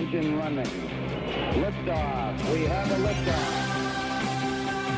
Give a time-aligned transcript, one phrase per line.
[0.00, 0.64] engine running.
[1.62, 2.52] Liftoff.
[2.52, 3.69] We have a liftoff.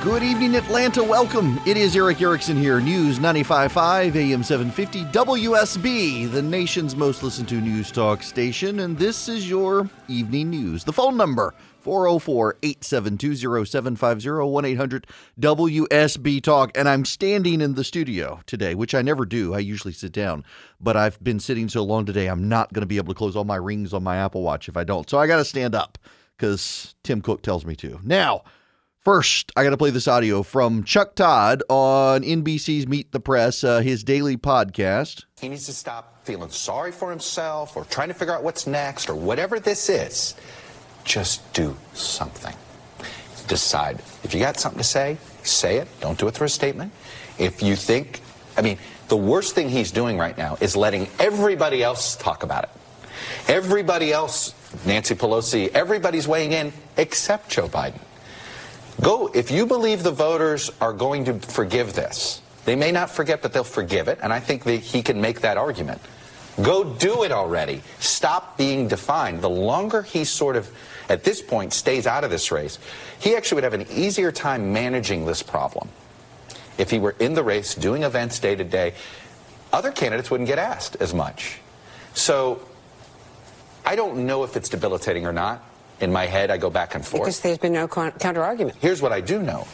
[0.02, 1.00] Good evening, Atlanta.
[1.04, 1.60] Welcome.
[1.64, 2.80] It is Erick Erickson here.
[2.80, 8.80] News 95.5 AM 750 WSB, the nation's most listened to news talk station.
[8.80, 10.82] And this is your evening news.
[10.82, 15.06] The phone number 404 872 0750 1 800
[15.38, 16.76] WSB Talk.
[16.76, 19.54] And I'm standing in the studio today, which I never do.
[19.54, 20.44] I usually sit down.
[20.80, 23.36] But I've been sitting so long today, I'm not going to be able to close
[23.36, 25.08] all my rings on my Apple Watch if I don't.
[25.08, 25.96] So I got to stand up
[26.36, 28.00] because Tim Cook tells me to.
[28.02, 28.42] Now,
[29.04, 33.64] First, I got to play this audio from Chuck Todd on NBC's Meet the Press,
[33.64, 35.24] uh, his daily podcast.
[35.40, 39.08] He needs to stop feeling sorry for himself or trying to figure out what's next
[39.08, 40.36] or whatever this is.
[41.02, 42.54] Just do something.
[43.48, 43.98] Decide.
[44.22, 45.88] If you got something to say, say it.
[46.00, 46.92] Don't do it through a statement.
[47.40, 48.20] If you think,
[48.56, 52.62] I mean, the worst thing he's doing right now is letting everybody else talk about
[52.62, 52.70] it.
[53.48, 54.54] Everybody else,
[54.86, 57.98] Nancy Pelosi, everybody's weighing in except Joe Biden.
[59.00, 63.42] Go, if you believe the voters are going to forgive this, they may not forget,
[63.42, 66.00] but they'll forgive it, and I think that he can make that argument.
[66.60, 67.82] Go do it already.
[67.98, 69.40] Stop being defined.
[69.40, 70.70] The longer he sort of,
[71.08, 72.78] at this point, stays out of this race,
[73.18, 75.88] he actually would have an easier time managing this problem.
[76.78, 78.94] If he were in the race, doing events day to day,
[79.72, 81.58] other candidates wouldn't get asked as much.
[82.14, 82.60] So
[83.84, 85.64] I don't know if it's debilitating or not
[86.02, 87.22] in my head, I go back and forth.
[87.22, 88.76] Because there's been no counter argument.
[88.80, 89.66] Here's what I do know.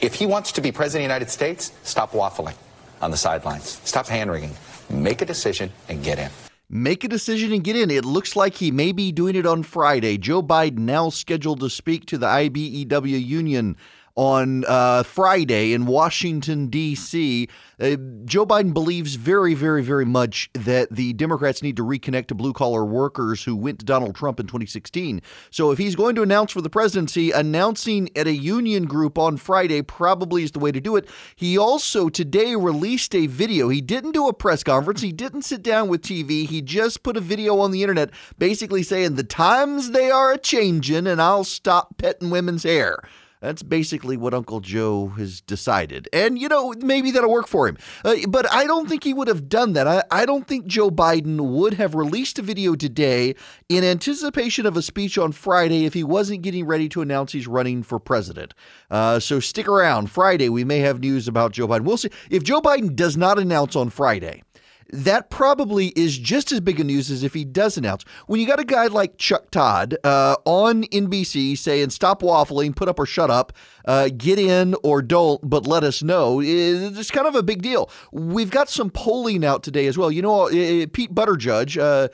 [0.00, 2.54] If he wants to be president of the United States, stop waffling
[3.02, 3.80] on the sidelines.
[3.84, 4.54] Stop hand wringing.
[4.88, 6.30] Make a decision and get in.
[6.70, 7.90] Make a decision and get in.
[7.90, 10.18] It looks like he may be doing it on Friday.
[10.18, 13.76] Joe Biden now scheduled to speak to the IBEW union
[14.18, 17.48] on uh, Friday in Washington, D.C.
[17.78, 17.90] Uh,
[18.24, 22.52] Joe Biden believes very, very, very much that the Democrats need to reconnect to blue
[22.52, 25.22] collar workers who went to Donald Trump in 2016.
[25.52, 29.36] So if he's going to announce for the presidency, announcing at a union group on
[29.36, 31.08] Friday probably is the way to do it.
[31.36, 33.68] He also today released a video.
[33.68, 36.44] He didn't do a press conference, he didn't sit down with TV.
[36.44, 40.38] He just put a video on the internet basically saying the times they are a
[40.38, 43.00] changing and I'll stop petting women's hair.
[43.40, 46.08] That's basically what Uncle Joe has decided.
[46.12, 47.78] And, you know, maybe that'll work for him.
[48.04, 49.86] Uh, but I don't think he would have done that.
[49.86, 53.34] I, I don't think Joe Biden would have released a video today
[53.68, 57.46] in anticipation of a speech on Friday if he wasn't getting ready to announce he's
[57.46, 58.54] running for president.
[58.90, 60.10] Uh, so stick around.
[60.10, 61.82] Friday, we may have news about Joe Biden.
[61.82, 62.10] We'll see.
[62.30, 64.42] If Joe Biden does not announce on Friday,
[64.90, 68.04] that probably is just as big a news as if he does announce.
[68.26, 72.88] When you got a guy like Chuck Todd uh, on NBC saying, stop waffling, put
[72.88, 73.52] up or shut up,
[73.84, 77.90] uh, get in or don't, but let us know, it's kind of a big deal.
[78.12, 80.10] We've got some polling out today as well.
[80.10, 82.08] You know, uh, Pete Buttigieg, uh,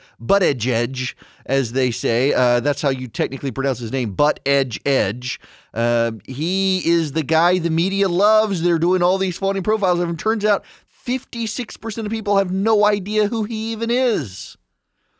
[0.45, 5.39] Edge, as they say, uh, that's how you technically pronounce his name, Butt Edge Edge.
[5.73, 8.63] Uh, he is the guy the media loves.
[8.63, 10.15] They're doing all these funny profiles of him.
[10.15, 10.63] Turns out
[11.05, 14.57] 56% of people have no idea who he even is,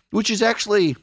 [0.09, 0.95] which is actually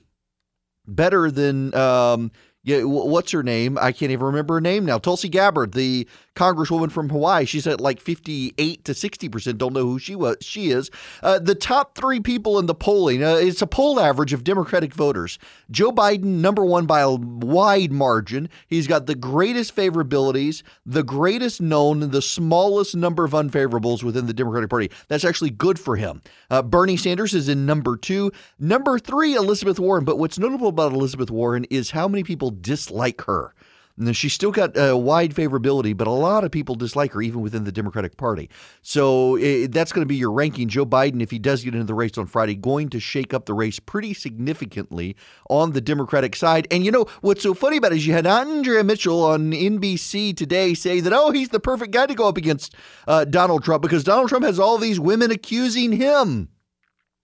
[0.87, 2.33] better than um,
[2.65, 3.77] yeah, what's her name?
[3.81, 4.99] I can't even remember her name now.
[4.99, 6.07] Tulsi Gabbard, the
[6.37, 7.45] congresswoman from Hawaii.
[7.45, 9.59] She's at like 58 to 60 percent.
[9.59, 10.37] Don't know who she was.
[10.41, 10.89] She is.
[11.25, 13.25] Uh, the top three people in the polling.
[13.25, 15.41] Uh, it's a poll average of Democratic voters.
[15.73, 18.49] Joe Biden, number one by a wide margin.
[18.69, 24.35] He's got the greatest favorabilities, the greatest known, the smallest number of unfavorables within the
[24.35, 24.89] Democratic Party.
[25.09, 26.23] That's actually good for him.
[26.49, 28.31] Uh, Bernie Sanders is in number two.
[28.61, 30.05] Number three, Elizabeth Warren.
[30.05, 33.55] But what's notable about Elizabeth Warren is how many people dislike her.
[33.99, 37.41] And she's still got a wide favorability, but a lot of people dislike her, even
[37.41, 38.49] within the Democratic Party.
[38.81, 40.69] So it, that's going to be your ranking.
[40.69, 43.45] Joe Biden, if he does get into the race on Friday, going to shake up
[43.45, 45.15] the race pretty significantly
[45.51, 46.67] on the Democratic side.
[46.71, 50.35] And you know what's so funny about it is you had Andrea Mitchell on NBC
[50.37, 52.75] today say that oh he's the perfect guy to go up against
[53.07, 56.49] uh, Donald Trump because Donald Trump has all these women accusing him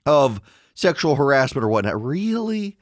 [0.04, 0.40] of
[0.74, 2.02] sexual harassment or whatnot.
[2.02, 2.76] Really?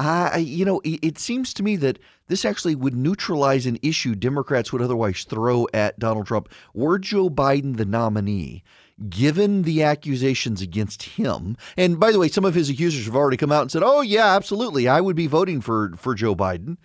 [0.00, 1.98] I, you know, it, it seems to me that
[2.28, 6.48] this actually would neutralize an issue Democrats would otherwise throw at Donald Trump.
[6.72, 8.62] Were Joe Biden the nominee,
[9.08, 13.36] given the accusations against him, and by the way, some of his accusers have already
[13.36, 16.76] come out and said, "Oh yeah, absolutely, I would be voting for for Joe Biden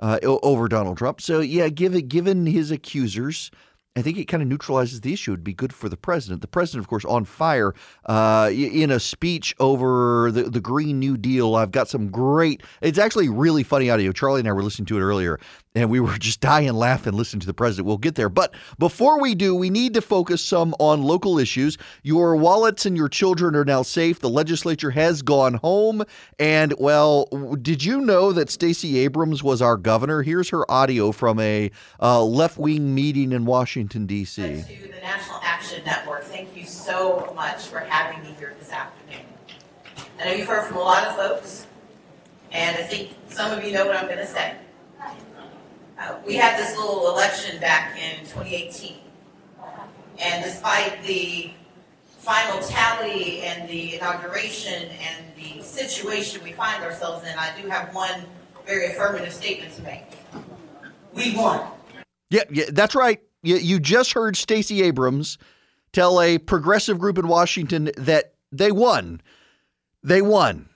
[0.00, 3.50] uh, over Donald Trump." So yeah, given given his accusers
[3.94, 5.32] I think it kind of neutralizes the issue.
[5.32, 6.40] It'd be good for the president.
[6.40, 7.74] The president, of course, on fire
[8.06, 11.54] uh, in a speech over the, the Green New Deal.
[11.56, 14.10] I've got some great, it's actually really funny audio.
[14.12, 15.38] Charlie and I were listening to it earlier.
[15.74, 17.86] And we were just dying laughing listening to the president.
[17.86, 18.28] We'll get there.
[18.28, 21.78] But before we do, we need to focus some on local issues.
[22.02, 24.20] Your wallets and your children are now safe.
[24.20, 26.04] The legislature has gone home.
[26.38, 27.26] And, well,
[27.62, 30.22] did you know that Stacey Abrams was our governor?
[30.22, 31.70] Here's her audio from a
[32.00, 34.42] uh, left wing meeting in Washington, D.C.
[34.42, 39.26] To the National Action Network, thank you so much for having me here this afternoon.
[40.20, 41.66] I know you've heard from a lot of folks,
[42.52, 44.56] and I think some of you know what I'm going to say.
[46.26, 48.96] We had this little election back in 2018,
[50.20, 51.50] and despite the
[52.18, 57.94] final tally and the inauguration and the situation we find ourselves in, I do have
[57.94, 58.24] one
[58.66, 60.04] very affirmative statement to make.
[61.12, 61.66] We won.
[62.30, 63.20] Yeah, yeah, that's right.
[63.42, 65.36] You, you just heard Stacey Abrams
[65.92, 69.20] tell a progressive group in Washington that they won.
[70.02, 70.68] They won.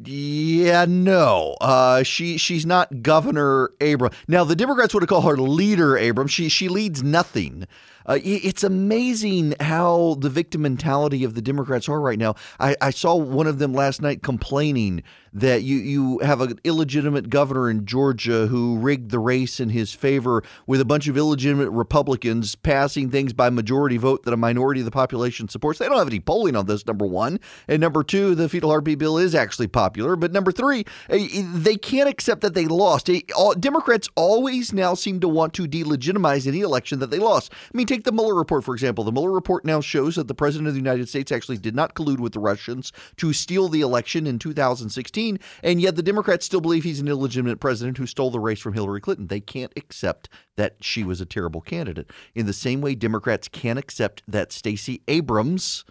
[0.00, 1.56] Yeah, no.
[1.60, 4.14] Uh, she she's not Governor Abrams.
[4.28, 6.30] Now the Democrats would have called her Leader Abrams.
[6.30, 7.66] She she leads nothing.
[8.06, 12.36] Uh, it's amazing how the victim mentality of the Democrats are right now.
[12.58, 15.02] I, I saw one of them last night complaining
[15.32, 19.92] that you, you have an illegitimate governor in Georgia who rigged the race in his
[19.92, 24.80] favor with a bunch of illegitimate Republicans passing things by majority vote that a minority
[24.80, 25.78] of the population supports.
[25.78, 27.40] They don't have any polling on this, number one.
[27.66, 30.16] And number two, the fetal heartbeat bill is actually popular.
[30.16, 33.10] But number three, eh, they can't accept that they lost.
[33.58, 37.52] Democrats always now seem to want to delegitimize any election that they lost.
[37.52, 39.02] I mean, Take the Mueller report, for example.
[39.02, 41.94] The Mueller report now shows that the president of the United States actually did not
[41.94, 45.17] collude with the Russians to steal the election in 2016,
[45.62, 48.74] and yet the Democrats still believe he's an illegitimate president who stole the race from
[48.74, 49.26] Hillary Clinton.
[49.26, 52.10] They can't accept that she was a terrible candidate.
[52.34, 55.84] In the same way, Democrats can't accept that Stacey Abrams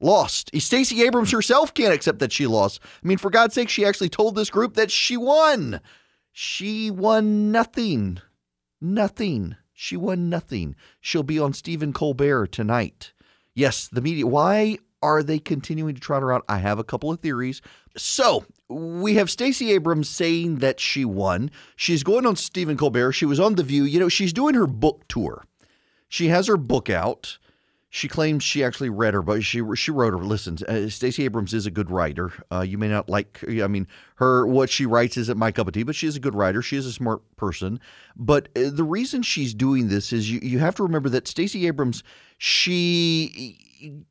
[0.00, 0.50] lost.
[0.58, 2.80] Stacey Abrams herself can't accept that she lost.
[3.02, 5.80] I mean, for God's sake, she actually told this group that she won.
[6.32, 8.20] She won nothing.
[8.80, 9.56] Nothing.
[9.72, 10.76] She won nothing.
[11.00, 13.12] She'll be on Stephen Colbert tonight.
[13.54, 14.26] Yes, the media.
[14.26, 16.44] Why are they continuing to trot her out?
[16.48, 17.62] I have a couple of theories.
[17.96, 21.50] So we have Stacey Abrams saying that she won.
[21.76, 23.12] She's going on Stephen Colbert.
[23.12, 23.84] She was on The View.
[23.84, 25.44] You know, she's doing her book tour.
[26.08, 27.38] She has her book out.
[27.90, 30.18] She claims she actually read her, but she she wrote her.
[30.18, 32.32] Listen, uh, Stacey Abrams is a good writer.
[32.50, 33.86] Uh, you may not like, I mean,
[34.16, 36.60] her what she writes isn't my cup of tea, but she is a good writer.
[36.60, 37.78] She is a smart person.
[38.16, 41.68] But uh, the reason she's doing this is you you have to remember that Stacey
[41.68, 42.02] Abrams
[42.36, 43.63] she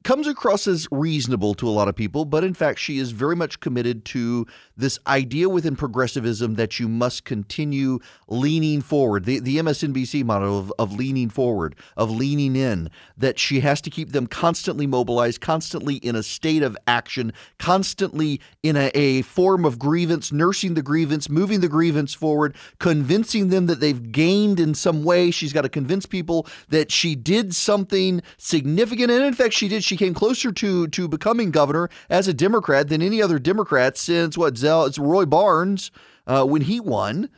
[0.04, 3.36] comes across as reasonable to a lot of people, but in fact, she is very
[3.36, 9.26] much committed to this idea within progressivism that you must continue leaning forward.
[9.26, 13.90] The, the MSNBC model of, of leaning forward, of leaning in, that she has to
[13.90, 19.66] keep them constantly mobilized, constantly in a state of action, constantly in a, a form
[19.66, 24.74] of grievance, nursing the grievance, moving the grievance forward, convincing them that they've gained in
[24.74, 25.32] some way.
[25.32, 29.12] She's got to convince people that she did something significant.
[29.12, 29.84] And in fact, she did.
[29.84, 34.38] She came closer to to becoming governor as a Democrat than any other Democrat since
[34.38, 35.92] what Zell, it's Roy Barnes
[36.28, 37.30] uh, when he won,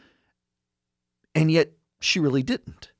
[1.33, 2.91] and yet she really didn't.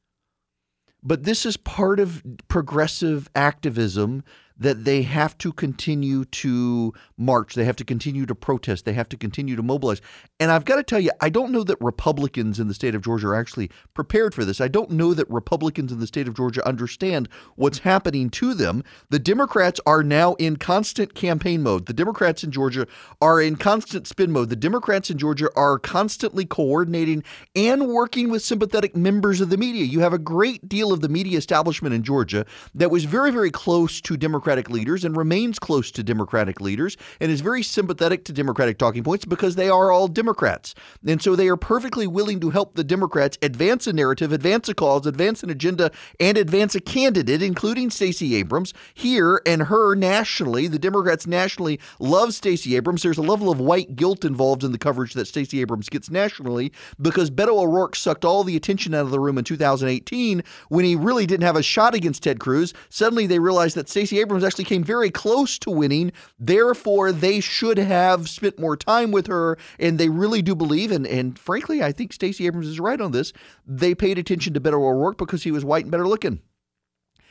[1.03, 4.23] But this is part of progressive activism
[4.57, 7.55] that they have to continue to march.
[7.55, 8.85] They have to continue to protest.
[8.85, 10.01] They have to continue to mobilize.
[10.39, 13.01] And I've got to tell you, I don't know that Republicans in the state of
[13.01, 14.61] Georgia are actually prepared for this.
[14.61, 18.83] I don't know that Republicans in the state of Georgia understand what's happening to them.
[19.09, 21.85] The Democrats are now in constant campaign mode.
[21.85, 22.87] The Democrats in Georgia
[23.21, 24.49] are in constant spin mode.
[24.49, 27.23] The Democrats in Georgia are constantly coordinating
[27.55, 29.83] and working with sympathetic members of the media.
[29.83, 33.51] You have a great deal of the media establishment in Georgia that was very, very
[33.51, 38.25] close to Democrats Democratic leaders and remains close to Democratic leaders and is very sympathetic
[38.25, 40.75] to Democratic talking points because they are all Democrats.
[41.03, 44.75] And so they are perfectly willing to help the Democrats advance a narrative, advance a
[44.75, 50.67] cause, advance an agenda, and advance a candidate, including Stacey Abrams here and her nationally.
[50.67, 53.01] The Democrats nationally love Stacey Abrams.
[53.01, 56.71] There's a level of white guilt involved in the coverage that Stacey Abrams gets nationally
[57.01, 60.95] because Beto O'Rourke sucked all the attention out of the room in 2018 when he
[60.95, 62.75] really didn't have a shot against Ted Cruz.
[62.89, 66.11] Suddenly they realized that Stacey Abrams Actually came very close to winning.
[66.39, 69.57] Therefore, they should have spent more time with her.
[69.79, 73.11] And they really do believe, and, and frankly, I think Stacey Abrams is right on
[73.11, 73.33] this.
[73.65, 76.41] They paid attention to Beto O'Rourke because he was white and better looking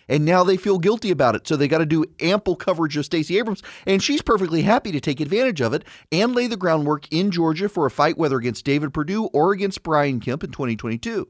[0.08, 1.46] and now they feel guilty about it.
[1.46, 5.00] So they got to do ample coverage of Stacey Abrams, and she's perfectly happy to
[5.00, 8.64] take advantage of it and lay the groundwork in Georgia for a fight, whether against
[8.64, 11.28] David Perdue or against Brian Kemp in 2022.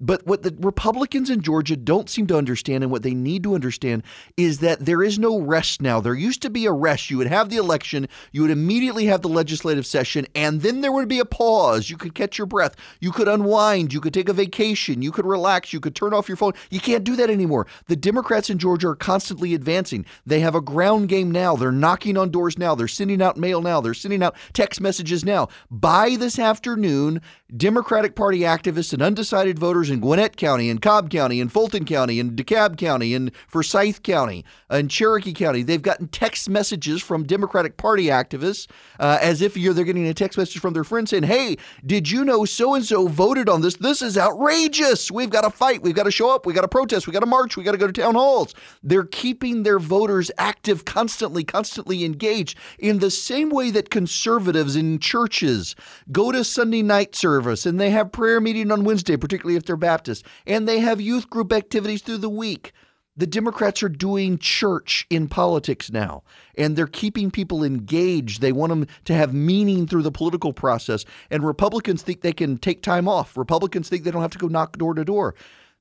[0.00, 3.54] But what the Republicans in Georgia don't seem to understand and what they need to
[3.54, 4.02] understand
[4.36, 6.00] is that there is no rest now.
[6.00, 7.10] There used to be a rest.
[7.10, 10.92] You would have the election, you would immediately have the legislative session, and then there
[10.92, 11.90] would be a pause.
[11.90, 15.26] You could catch your breath, you could unwind, you could take a vacation, you could
[15.26, 16.52] relax, you could turn off your phone.
[16.70, 17.66] You can't do that anymore.
[17.86, 20.06] The Democrats in Georgia are constantly advancing.
[20.24, 21.56] They have a ground game now.
[21.56, 22.74] They're knocking on doors now.
[22.74, 23.80] They're sending out mail now.
[23.80, 25.48] They're sending out text messages now.
[25.70, 27.20] By this afternoon,
[27.56, 32.20] Democratic Party activists and undecided voters in Gwinnett County and Cobb County and Fulton County
[32.20, 37.76] and DeKalb County and Forsyth County and Cherokee County, they've gotten text messages from Democratic
[37.76, 38.68] Party activists
[39.00, 42.24] uh, as if they're getting a text message from their friends saying, "Hey, did you
[42.24, 43.76] know so and so voted on this?
[43.76, 45.10] This is outrageous.
[45.10, 45.82] We've got to fight.
[45.82, 46.46] We've got to show up.
[46.46, 47.06] We've got to protest.
[47.06, 47.56] We've got to march.
[47.56, 52.56] We've got to go to town halls." They're keeping their voters active, constantly, constantly engaged
[52.78, 55.74] in the same way that conservatives in churches
[56.12, 59.76] go to Sunday night service and they have prayer meeting on Wednesday, particularly if they're
[59.76, 62.72] Baptist, and they have youth group activities through the week.
[63.16, 66.22] The Democrats are doing church in politics now,
[66.56, 68.40] and they're keeping people engaged.
[68.40, 71.04] They want them to have meaning through the political process.
[71.30, 73.36] And Republicans think they can take time off.
[73.36, 75.34] Republicans think they don't have to go knock door to door.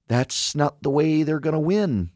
[0.07, 2.09] That's not the way they're going to win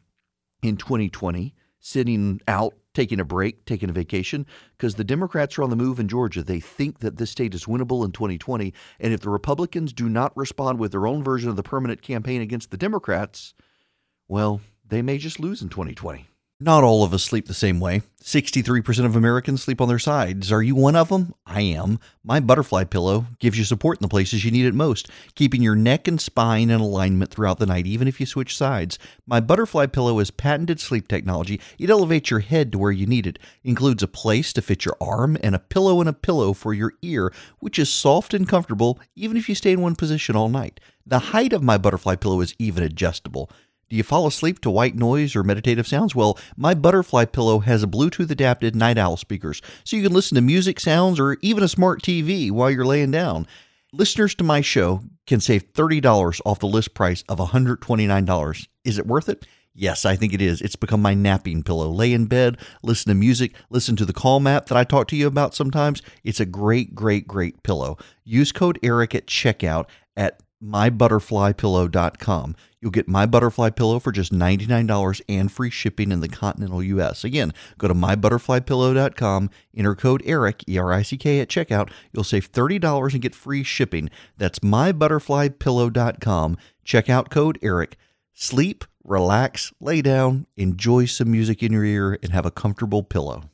[0.62, 4.46] in 2020, sitting out, taking a break, taking a vacation,
[4.76, 6.42] because the Democrats are on the move in Georgia.
[6.42, 8.72] They think that this state is winnable in 2020.
[9.00, 12.40] And if the Republicans do not respond with their own version of the permanent campaign
[12.40, 13.54] against the Democrats,
[14.28, 16.26] well, they may just lose in 2020.
[16.64, 18.00] Not all of us sleep the same way.
[18.22, 20.50] 63% of Americans sleep on their sides.
[20.50, 21.34] Are you one of them?
[21.44, 22.00] I am.
[22.24, 25.74] My butterfly pillow gives you support in the places you need it most, keeping your
[25.74, 28.98] neck and spine in alignment throughout the night, even if you switch sides.
[29.26, 31.60] My butterfly pillow is patented sleep technology.
[31.78, 34.96] It elevates your head to where you need it, includes a place to fit your
[35.02, 38.98] arm, and a pillow and a pillow for your ear, which is soft and comfortable
[39.14, 40.80] even if you stay in one position all night.
[41.04, 43.50] The height of my butterfly pillow is even adjustable.
[43.94, 46.16] Do you fall asleep to white noise or meditative sounds?
[46.16, 50.34] Well, my butterfly pillow has a Bluetooth adapted night owl speakers, so you can listen
[50.34, 53.46] to music sounds or even a smart TV while you're laying down.
[53.92, 58.66] Listeners to my show can save $30 off the list price of $129.
[58.84, 59.46] Is it worth it?
[59.76, 60.60] Yes, I think it is.
[60.60, 61.88] It's become my napping pillow.
[61.88, 65.16] Lay in bed, listen to music, listen to the Calm app that I talk to
[65.16, 66.02] you about sometimes.
[66.24, 67.98] It's a great, great, great pillow.
[68.24, 69.84] Use code ERICK at checkout
[70.16, 72.56] at mybutterflypillow.com.
[72.84, 77.24] You'll get my butterfly pillow for just $99 and free shipping in the continental US.
[77.24, 81.88] Again, go to mybutterflypillow.com, enter code ERICK, E R I C K at checkout.
[82.12, 84.10] You'll save $30 and get free shipping.
[84.36, 86.58] That's mybutterflypillow.com.
[86.84, 87.96] Checkout code ERICK.
[88.34, 93.44] Sleep, relax, lay down, enjoy some music in your ear, and have a comfortable pillow.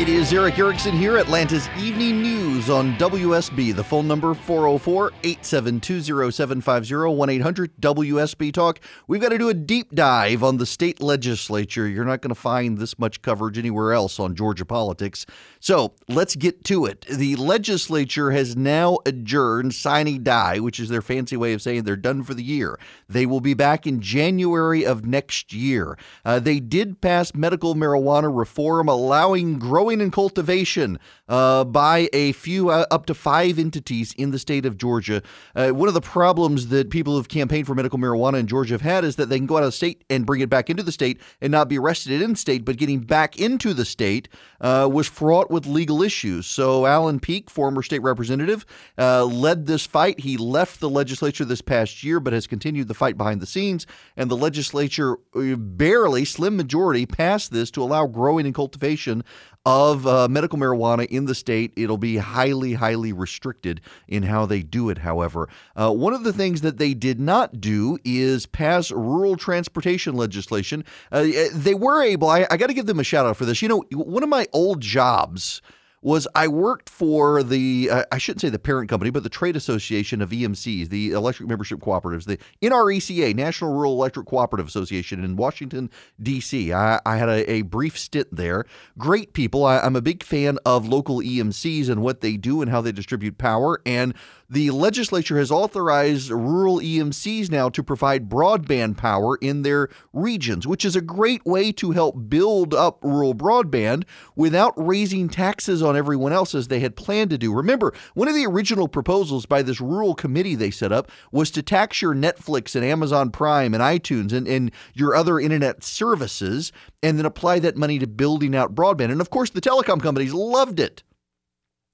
[0.00, 3.76] It is Erick Erickson here, Atlanta's Evening News on WSB.
[3.76, 8.80] The phone number 404 872 0750 1 800 WSB Talk.
[9.08, 11.86] We've got to do a deep dive on the state legislature.
[11.86, 15.26] You're not going to find this much coverage anywhere else on Georgia politics.
[15.60, 17.02] So let's get to it.
[17.02, 21.96] The legislature has now adjourned sine die, which is their fancy way of saying they're
[21.96, 22.78] done for the year.
[23.06, 25.98] They will be back in January of next year.
[26.24, 32.68] Uh, they did pass medical marijuana reform, allowing growing and cultivation uh, by a few,
[32.68, 35.22] uh, up to five entities in the state of Georgia.
[35.56, 38.82] Uh, one of the problems that people who've campaigned for medical marijuana in Georgia have
[38.82, 40.92] had is that they can go out of state and bring it back into the
[40.92, 44.28] state and not be arrested in state, but getting back into the state
[44.60, 46.46] uh, was fraught with legal issues.
[46.46, 48.66] So Allen Peake, former state representative,
[48.98, 50.20] uh, led this fight.
[50.20, 53.86] He left the legislature this past year, but has continued the fight behind the scenes.
[54.16, 59.24] And the legislature barely, slim majority, passed this to allow growing and cultivation
[59.66, 61.72] of uh, medical marijuana in the state.
[61.76, 65.48] It'll be highly, highly restricted in how they do it, however.
[65.76, 70.84] Uh, one of the things that they did not do is pass rural transportation legislation.
[71.12, 73.60] Uh, they were able, I, I got to give them a shout out for this.
[73.60, 75.60] You know, one of my old jobs
[76.02, 79.56] was I worked for the uh, I shouldn't say the parent company, but the trade
[79.56, 85.36] association of EMCs, the electric membership cooperatives, the NRECA, National Rural Electric Cooperative Association in
[85.36, 85.90] Washington
[86.22, 86.72] D.C.
[86.72, 88.64] I, I had a, a, brief stint there.
[88.96, 89.64] Great people.
[89.64, 92.92] I, I'm a big fan of local EMCs and what they do and how they
[92.92, 94.14] distribute power and
[94.50, 100.84] the legislature has authorized rural EMCs now to provide broadband power in their regions, which
[100.84, 104.02] is a great way to help build up rural broadband
[104.34, 107.52] without raising taxes on everyone else as they had planned to do.
[107.52, 111.62] Remember, one of the original proposals by this rural committee they set up was to
[111.62, 117.18] tax your Netflix and Amazon Prime and iTunes and, and your other internet services and
[117.18, 119.10] then apply that money to building out broadband.
[119.10, 121.02] And of course, the telecom companies loved it.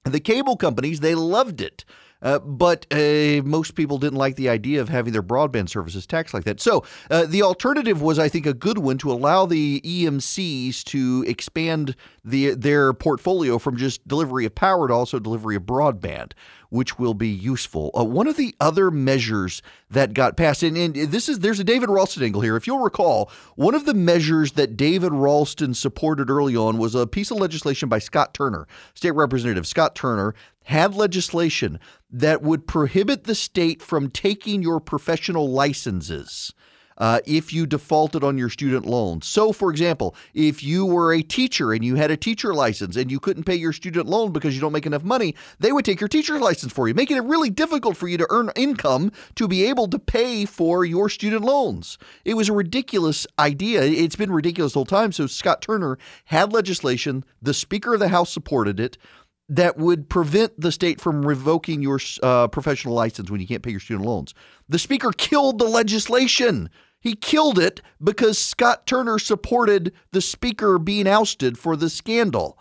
[0.05, 1.83] The cable companies, they loved it.
[2.21, 6.33] Uh, but uh, most people didn't like the idea of having their broadband services taxed
[6.33, 6.59] like that.
[6.59, 11.23] So uh, the alternative was, I think, a good one to allow the EMCs to
[11.27, 11.95] expand
[12.27, 16.33] the their portfolio from just delivery of power to also delivery of broadband,
[16.69, 17.89] which will be useful.
[17.97, 21.63] Uh, one of the other measures that got passed, and, and this is there's a
[21.63, 22.57] David Ralston angle here.
[22.57, 27.07] If you'll recall, one of the measures that David Ralston supported early on was a
[27.07, 31.79] piece of legislation by Scott Turner, State Representative Scott Turner, had legislation
[32.11, 36.53] that would prohibit the state from taking your professional licenses.
[36.97, 39.21] Uh, if you defaulted on your student loan.
[39.21, 43.11] So, for example, if you were a teacher and you had a teacher license and
[43.11, 46.01] you couldn't pay your student loan because you don't make enough money, they would take
[46.01, 49.47] your teacher license for you, making it really difficult for you to earn income to
[49.47, 51.99] be able to pay for your student loans.
[52.25, 53.83] It was a ridiculous idea.
[53.83, 55.11] It's been ridiculous the whole time.
[55.11, 58.97] So, Scott Turner had legislation, the Speaker of the House supported it
[59.49, 63.71] that would prevent the state from revoking your uh, professional license when you can't pay
[63.71, 64.33] your student loans.
[64.67, 66.69] The speaker killed the legislation.
[66.99, 72.57] He killed it because Scott Turner supported the speaker being ousted for the scandal.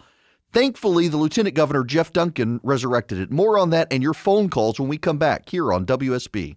[0.52, 3.30] Thankfully, the Lieutenant Governor, Jeff Duncan, resurrected it.
[3.30, 6.56] More on that and your phone calls when we come back here on WSB.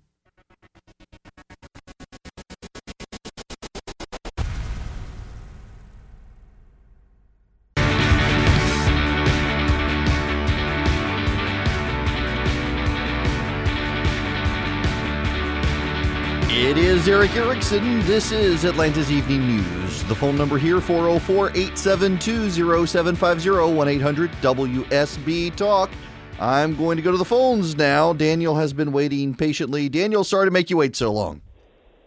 [17.20, 18.00] Erick Erickson.
[18.06, 20.04] This is Atlanta's Evening News.
[20.04, 22.50] The phone number here 404 872
[22.88, 25.92] 0750 1 800 WSB Talk.
[26.40, 28.14] I'm going to go to the phones now.
[28.14, 29.90] Daniel has been waiting patiently.
[29.90, 31.42] Daniel, sorry to make you wait so long.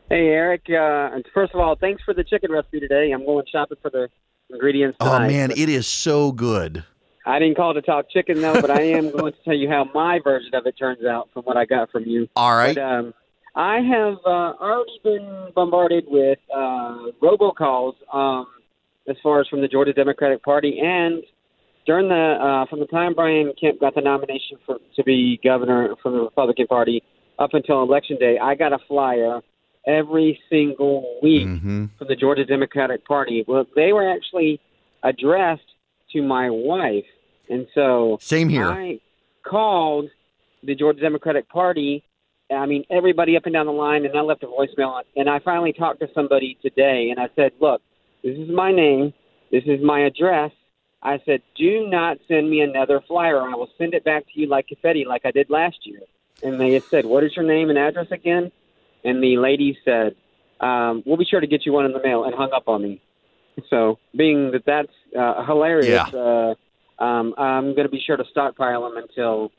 [0.09, 0.63] Hey, Erick.
[0.71, 3.11] Uh, first of all, thanks for the chicken recipe today.
[3.13, 4.09] I'm going shopping for the
[4.49, 5.27] ingredients tonight.
[5.27, 6.85] Oh, man, it is so good.
[7.27, 9.91] I didn't call to talk chicken, though, but I am going to tell you how
[9.93, 12.31] my version of it turns out from what I got from you.
[12.35, 12.75] All right.
[12.75, 13.15] But, um,
[13.55, 18.47] I have uh, already been bombarded with uh, robocalls um,
[19.09, 21.23] as far as from the Georgia Democratic Party, and
[21.87, 25.95] during the uh, from the time Brian Kemp got the nomination for to be governor
[26.03, 27.03] from the Republican Party
[27.39, 29.41] up until election day, I got a flyer
[29.87, 31.91] every single week Mhm.
[31.99, 33.45] from the Georgia Democratic Party.
[33.47, 34.61] Well, they were actually
[35.03, 35.75] addressed
[36.13, 37.05] to my wife,
[37.51, 38.71] and so Same here.
[38.71, 39.01] I
[39.43, 40.09] called
[40.63, 42.03] the Georgia Democratic Party.
[42.53, 45.01] I mean, everybody up and down the line, and I left a voicemail.
[45.17, 47.83] And I finally talked to somebody today, and I said, "Look,
[48.23, 49.13] this is my name.
[49.51, 50.53] This is my address."
[51.03, 53.43] I said, "Do not send me another flyer.
[53.43, 56.01] I will send it back to you like confetti, like I did last year."
[56.43, 58.51] And they said, "What is your name and address again?"
[59.05, 60.15] And the lady said,
[60.61, 62.83] um, "We'll be sure to get you one in the mail," and hung up on
[62.83, 63.01] me.
[63.69, 66.55] So, being that that's uh, hilarious, uh,
[67.03, 69.51] um, I'm going to be sure to stockpile them until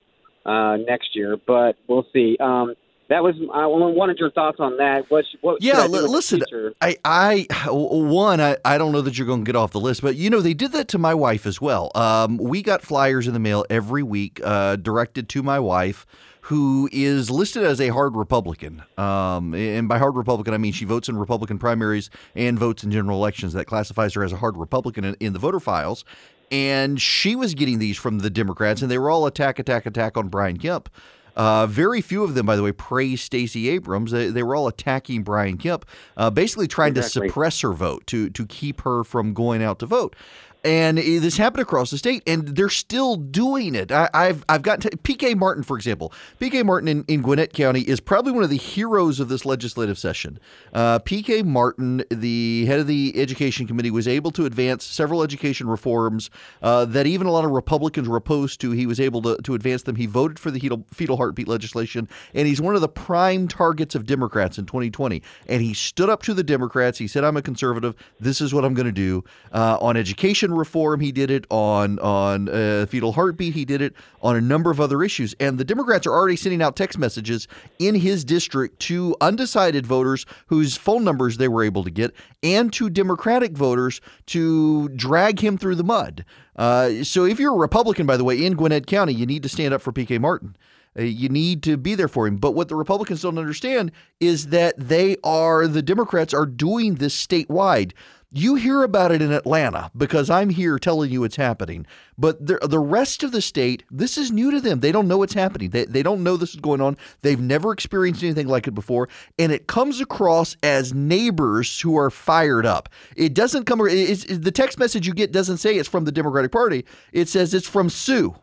[0.45, 1.37] uh, next year.
[1.45, 2.37] But we'll see.
[2.39, 2.75] Um,
[3.09, 5.09] that was I wanted your thoughts on that.
[5.09, 5.61] What what?
[5.61, 6.43] Yeah, I do li- in the listen.
[6.81, 10.01] I, I, one, I, I don't know that you're going to get off the list,
[10.01, 11.91] but you know they did that to my wife as well.
[11.95, 16.05] Um, we got flyers in the mail every week, uh, directed to my wife,
[16.41, 18.83] who is listed as a hard Republican.
[18.97, 22.91] Um, and by hard Republican, I mean she votes in Republican primaries and votes in
[22.91, 23.53] general elections.
[23.53, 26.05] That classifies her as a hard Republican in, in the voter files.
[26.51, 30.17] And she was getting these from the Democrats, and they were all attack, attack, attack
[30.17, 30.87] on Brian Kemp.
[31.35, 34.11] Uh, very few of them, by the way, praised Stacey Abrams.
[34.11, 35.85] They, they were all attacking Brian Kemp,
[36.17, 37.27] uh, basically trying Exactly.
[37.27, 40.15] to suppress her vote to to keep her from going out to vote.
[40.63, 43.91] And this happened across the state, and they're still doing it.
[43.91, 46.13] I, I've I've got to, PK Martin, for example.
[46.39, 49.97] PK Martin in, in Gwinnett County is probably one of the heroes of this legislative
[49.97, 50.39] session.
[50.73, 55.67] Uh, PK Martin, the head of the Education Committee, was able to advance several education
[55.67, 56.29] reforms
[56.61, 58.71] uh, that even a lot of Republicans were opposed to.
[58.71, 59.97] He was able to, to advance them.
[59.97, 63.95] He voted for the fetal, fetal heartbeat legislation, and he's one of the prime targets
[63.95, 65.21] of Democrats in 2020.
[65.47, 66.99] And he stood up to the Democrats.
[66.99, 67.95] He said, "I'm a conservative.
[68.21, 70.99] This is what I'm going to do uh, on education reform.
[70.99, 73.53] He did it on on uh, fetal heartbeat.
[73.53, 75.35] He did it on a number of other issues.
[75.39, 77.47] And the Democrats are already sending out text messages
[77.79, 82.71] in his district to undecided voters whose phone numbers they were able to get, and
[82.73, 86.25] to Democratic voters to drag him through the mud.
[86.55, 89.49] Uh, so if you're a Republican, by the way, in Gwinnett County, you need to
[89.49, 90.55] stand up for PK Martin.
[90.97, 92.37] Uh, You need to be there for him.
[92.37, 97.15] But what the Republicans don't understand is that they are, the Democrats are doing this
[97.15, 97.93] statewide.
[98.35, 101.85] You hear about it in Atlanta because I'm here telling you it's happening.
[102.17, 104.79] But the, the rest of the state, this is new to them.
[104.79, 105.69] They don't know what's happening.
[105.69, 106.97] They, they don't know this is going on.
[107.21, 109.07] They've never experienced anything like it before.
[109.37, 112.89] And it comes across as neighbors who are fired up.
[113.15, 116.51] It doesn't come, it's, the text message you get doesn't say it's from the Democratic
[116.51, 118.33] Party, it says it's from Sue.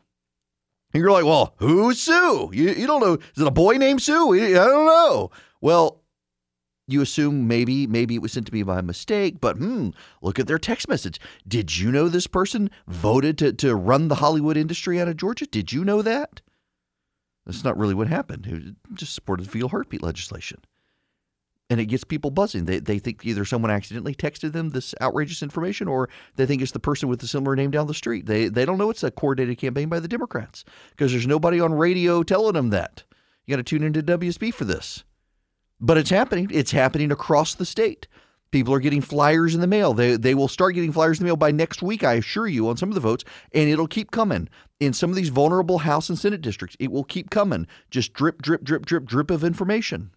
[0.94, 2.50] And you're like, well, who's Sue?
[2.52, 3.14] You, you don't know.
[3.14, 4.34] Is it a boy named Sue?
[4.34, 5.30] I don't know.
[5.60, 5.99] Well,
[6.92, 9.90] you assume maybe maybe it was sent to me by mistake, but hmm,
[10.22, 11.20] look at their text message.
[11.46, 15.46] Did you know this person voted to, to run the Hollywood industry out of Georgia?
[15.46, 16.40] Did you know that?
[17.46, 18.46] That's not really what happened.
[18.46, 20.58] He just supported the fetal heartbeat legislation.
[21.68, 22.64] And it gets people buzzing.
[22.64, 26.72] They, they think either someone accidentally texted them this outrageous information or they think it's
[26.72, 28.26] the person with a similar name down the street.
[28.26, 31.72] They, they don't know it's a coordinated campaign by the Democrats because there's nobody on
[31.72, 33.04] radio telling them that.
[33.46, 35.04] You got to tune into WSB for this.
[35.80, 36.48] But it's happening.
[36.52, 38.06] It's happening across the state.
[38.50, 39.94] People are getting flyers in the mail.
[39.94, 42.68] They, they will start getting flyers in the mail by next week, I assure you,
[42.68, 44.48] on some of the votes, and it'll keep coming.
[44.80, 47.68] In some of these vulnerable House and Senate districts, it will keep coming.
[47.90, 50.10] Just drip, drip, drip, drip, drip of information.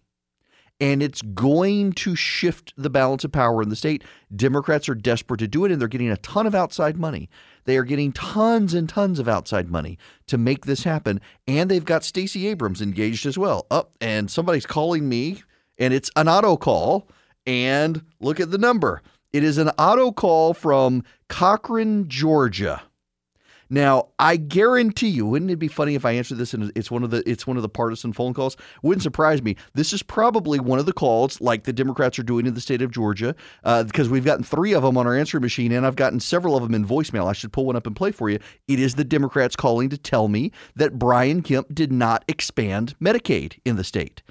[0.80, 4.02] And it's going to shift the balance of power in the state.
[4.34, 7.30] Democrats are desperate to do it, and they're getting a ton of outside money.
[7.64, 9.96] They are getting tons and tons of outside money
[10.26, 11.20] to make this happen.
[11.46, 13.68] And they've got Stacey Abrams engaged as well.
[13.70, 15.44] Up, oh, and somebody's calling me
[15.78, 17.08] and it's an auto call.
[17.46, 19.02] And look at the number.
[19.32, 22.82] It is an auto call from Cochran, Georgia.
[23.70, 27.02] Now, I guarantee you, wouldn't it be funny if I answered this and it's one
[27.02, 28.56] of the it's one of the partisan phone calls?
[28.82, 29.56] Wouldn't surprise me.
[29.74, 32.82] This is probably one of the calls like the Democrats are doing in the state
[32.82, 33.34] of Georgia,
[33.64, 36.56] uh, because we've gotten three of them on our answering machine, and I've gotten several
[36.56, 37.26] of them in voicemail.
[37.26, 38.38] I should pull one up and play for you.
[38.68, 43.58] It is the Democrats calling to tell me that Brian Kemp did not expand Medicaid
[43.64, 44.22] in the state.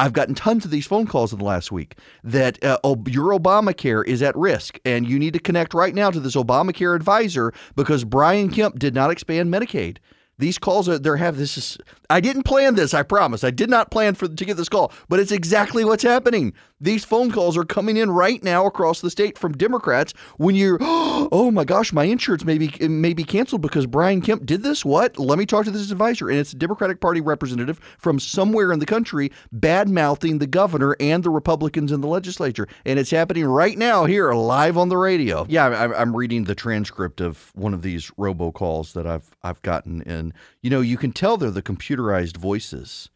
[0.00, 4.02] I've gotten tons of these phone calls in the last week that uh, your Obamacare
[4.06, 8.04] is at risk, and you need to connect right now to this Obamacare advisor because
[8.04, 9.98] Brian Kemp did not expand Medicaid.
[10.40, 13.44] These calls are there have this is I didn't plan this, I promise.
[13.44, 16.52] I did not plan for to get this call, but it's exactly what's happening.
[16.80, 20.78] These phone calls are coming in right now across the state from Democrats when you're
[20.80, 24.82] oh my gosh, my insurance may be may be canceled because Brian Kemp did this.
[24.82, 25.18] What?
[25.18, 26.30] Let me talk to this advisor.
[26.30, 30.96] And it's a Democratic Party representative from somewhere in the country bad mouthing the governor
[30.98, 32.66] and the Republicans in the legislature.
[32.86, 35.44] And it's happening right now here live on the radio.
[35.48, 40.29] Yeah, I'm reading the transcript of one of these robocalls that I've I've gotten in
[40.62, 43.10] you know, you can tell they're the computerized voices.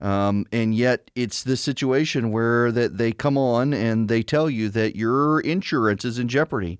[0.00, 4.68] Um, and yet it's this situation where that they come on and they tell you
[4.70, 6.78] that your insurance is in jeopardy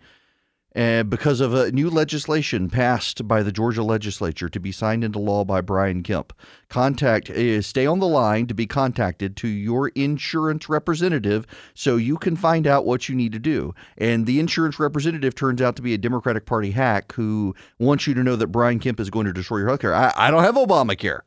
[0.77, 5.19] uh, because of a new legislation passed by the Georgia legislature to be signed into
[5.19, 6.33] law by Brian Kemp.
[6.69, 12.19] Contact uh, stay on the line to be contacted to your insurance representative so you
[12.19, 13.75] can find out what you need to do.
[13.97, 18.15] And the insurance representative turns out to be a Democratic Party hack who wants you
[18.15, 19.95] to know that Brian Kemp is going to destroy your health care.
[19.95, 21.21] I, I don't have Obamacare.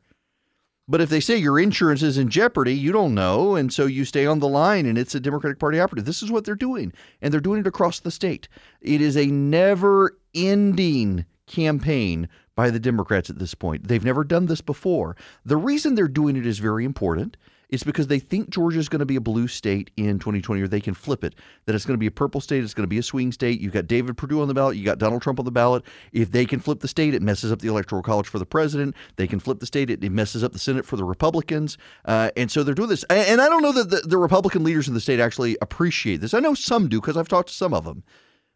[0.90, 3.54] But if they say your insurance is in jeopardy, you don't know.
[3.54, 6.04] And so you stay on the line and it's a Democratic Party operative.
[6.04, 6.92] This is what they're doing.
[7.22, 8.48] And they're doing it across the state.
[8.80, 13.86] It is a never ending campaign by the Democrats at this point.
[13.86, 15.16] They've never done this before.
[15.44, 17.36] The reason they're doing it is very important.
[17.70, 20.68] It's because they think Georgia is going to be a blue state in 2020, or
[20.68, 21.34] they can flip it.
[21.66, 22.62] That it's going to be a purple state.
[22.62, 23.60] It's going to be a swing state.
[23.60, 24.76] You've got David Perdue on the ballot.
[24.76, 25.84] You got Donald Trump on the ballot.
[26.12, 28.96] If they can flip the state, it messes up the electoral college for the president.
[29.16, 29.90] They can flip the state.
[29.90, 31.78] It, messes up the Senate for the Republicans.
[32.04, 33.04] Uh, and so they're doing this.
[33.04, 36.20] And, and I don't know that the, the Republican leaders in the state actually appreciate
[36.20, 36.34] this.
[36.34, 38.02] I know some do because I've talked to some of them.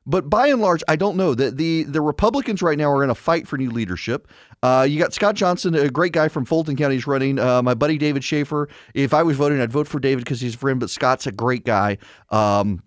[0.07, 3.11] But by and large, I don't know that the the Republicans right now are in
[3.11, 4.29] a fight for new leadership.
[4.63, 7.39] Uh, you got Scott Johnson, a great guy from Fulton County, is running.
[7.39, 8.69] Uh, my buddy David Shafer.
[8.93, 10.79] If I was voting, I'd vote for David because he's a friend.
[10.79, 11.99] But Scott's a great guy.
[12.31, 12.83] Um,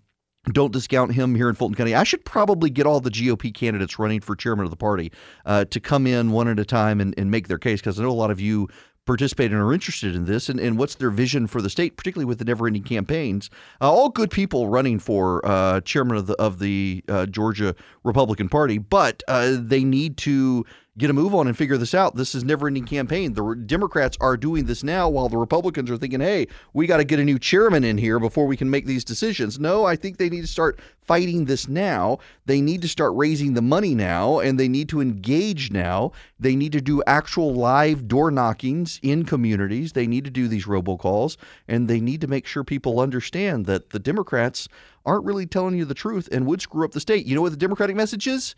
[0.52, 1.94] don't discount him here in Fulton County.
[1.94, 5.12] I should probably get all the GOP candidates running for chairman of the party
[5.44, 8.02] uh, to come in one at a time and, and make their case because I
[8.02, 8.68] know a lot of you
[9.08, 12.26] participate and are interested in this and, and what's their vision for the state, particularly
[12.26, 13.48] with the never ending campaigns.
[13.80, 18.50] Uh, all good people running for uh, chairman of the, of the uh, Georgia Republican
[18.50, 20.64] Party, but uh, they need to
[20.98, 22.16] get a move on and figure this out.
[22.16, 23.32] This is never ending campaign.
[23.32, 27.04] The Democrats are doing this now while the Republicans are thinking, hey, we got to
[27.04, 29.60] get a new chairman in here before we can make these decisions.
[29.60, 32.18] No, I think they need to start fighting this now.
[32.46, 36.12] They need to start raising the money now and they need to engage now.
[36.40, 39.92] They need to do actual live door knockings in communities.
[39.92, 41.36] They need to do these robocalls
[41.68, 44.68] and they need to make sure people understand that the Democrats
[45.06, 47.24] aren't really telling you the truth and would screw up the state.
[47.24, 48.54] You know what the Democratic message is?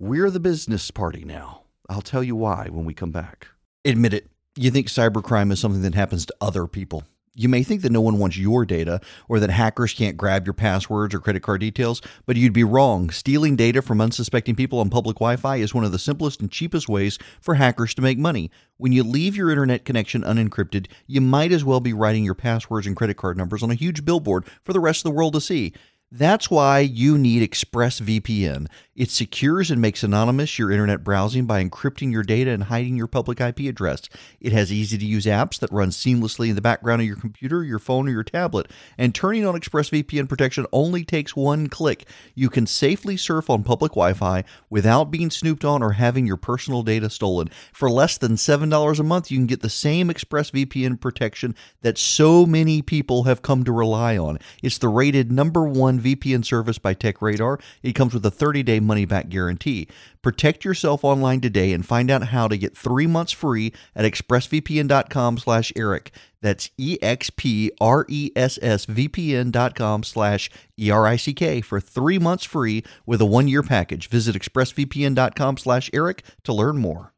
[0.00, 1.62] We're the business party now.
[1.90, 3.48] I'll tell you why when we come back.
[3.84, 4.28] Admit it.
[4.54, 7.02] You think cybercrime is something that happens to other people.
[7.34, 10.54] You may think that no one wants your data or that hackers can't grab your
[10.54, 13.10] passwords or credit card details, but you'd be wrong.
[13.10, 16.48] Stealing data from unsuspecting people on public Wi Fi is one of the simplest and
[16.48, 18.52] cheapest ways for hackers to make money.
[18.76, 22.86] When you leave your internet connection unencrypted, you might as well be writing your passwords
[22.86, 25.40] and credit card numbers on a huge billboard for the rest of the world to
[25.40, 25.72] see.
[26.10, 28.68] That's why you need ExpressVPN.
[28.96, 33.06] It secures and makes anonymous your internet browsing by encrypting your data and hiding your
[33.06, 34.08] public IP address.
[34.40, 37.62] It has easy to use apps that run seamlessly in the background of your computer,
[37.62, 38.70] your phone, or your tablet.
[38.96, 42.08] And turning on ExpressVPN protection only takes one click.
[42.34, 46.38] You can safely surf on public Wi Fi without being snooped on or having your
[46.38, 47.50] personal data stolen.
[47.72, 52.46] For less than $7 a month, you can get the same ExpressVPN protection that so
[52.46, 54.38] many people have come to rely on.
[54.62, 57.60] It's the rated number one VPN service by TechRadar.
[57.82, 59.88] It comes with a 30 day money back guarantee.
[60.22, 65.38] Protect yourself online today and find out how to get three months free at expressvpn.com
[65.38, 66.10] slash Erick.
[66.40, 74.08] That's E-X-P-R-E-S-S-V-P-N dot com slash E-R-I-C-K for three months free with a one-year package.
[74.08, 77.12] Visit expressvpn.com slash Erick to learn more.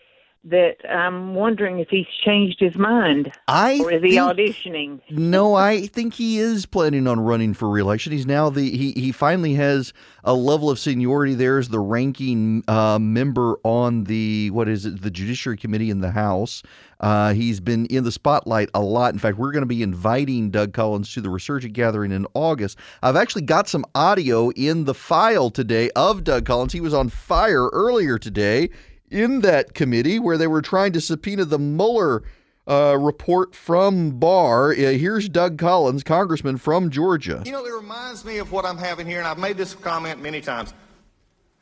[0.44, 3.32] that I'm wondering if he's changed his mind.
[3.48, 5.00] I or is he think- auditioning?
[5.10, 8.12] No, I think he is planning on running for reelection.
[8.12, 9.92] He's now the he he finally has
[10.24, 15.02] a level of seniority there as the ranking uh, member on the what is it
[15.02, 16.62] the Judiciary Committee in the House.
[17.00, 19.12] Uh, he's been in the spotlight a lot.
[19.12, 22.76] In fact, we're going to be inviting Doug Collins to the Resurgent Gathering in August.
[23.04, 26.72] I've actually got some audio in the file today of Doug Collins.
[26.72, 28.70] He was on fire earlier today
[29.10, 32.22] in that committee where they were trying to subpoena the Mueller
[32.66, 34.72] uh, report from Barr.
[34.72, 37.42] Uh, here's Doug Collins, congressman from Georgia.
[37.46, 40.22] You know, it reminds me of what I'm having here, and I've made this comment
[40.22, 40.74] many times.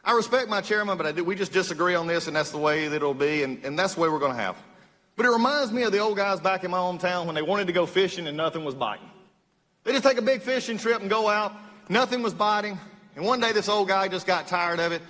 [0.05, 2.89] I respect my chairman, but do, we just disagree on this, and that's the way
[2.89, 4.57] that it'll be, and, and that's the way we're going to have.
[5.17, 7.67] But it reminds me of the old guys back in my hometown when they wanted
[7.69, 9.09] to go fishing and nothing was biting.
[9.85, 11.53] They just take a big fishing trip and go out,
[11.89, 12.79] nothing was biting,
[13.15, 15.03] and one day this old guy just got tired of it.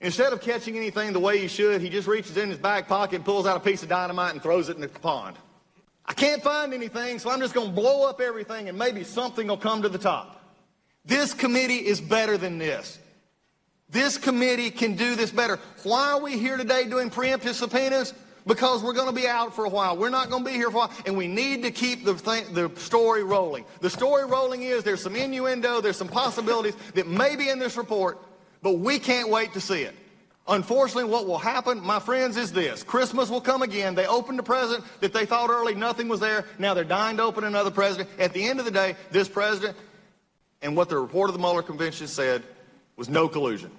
[0.00, 3.16] Instead of catching anything the way he should, he just reaches in his back pocket
[3.16, 5.36] and pulls out a piece of dynamite and throws it in the pond.
[6.06, 9.46] I can't find anything, so I'm just going to blow up everything and maybe something
[9.46, 10.42] will come to the top.
[11.04, 12.98] This committee is better than this.
[13.90, 15.58] This committee can do this better.
[15.82, 18.12] Why are we here today doing preemptive subpoenas?
[18.46, 19.96] Because we're going to be out for a while.
[19.96, 22.14] We're not going to be here for a while, and we need to keep the,
[22.14, 23.64] thing, the story rolling.
[23.80, 27.76] The story rolling is there's some innuendo, there's some possibilities that may be in this
[27.76, 28.18] report,
[28.64, 29.94] but we can't wait to see it.
[30.48, 32.82] Unfortunately, what will happen, my friends, is this.
[32.82, 33.94] Christmas will come again.
[33.94, 36.46] They opened a present that they thought early nothing was there.
[36.58, 38.08] Now they're dying to open another president.
[38.18, 39.76] At the end of the day, this president
[40.62, 42.42] and what the report of the Mueller Convention said
[42.96, 43.70] was no collusion.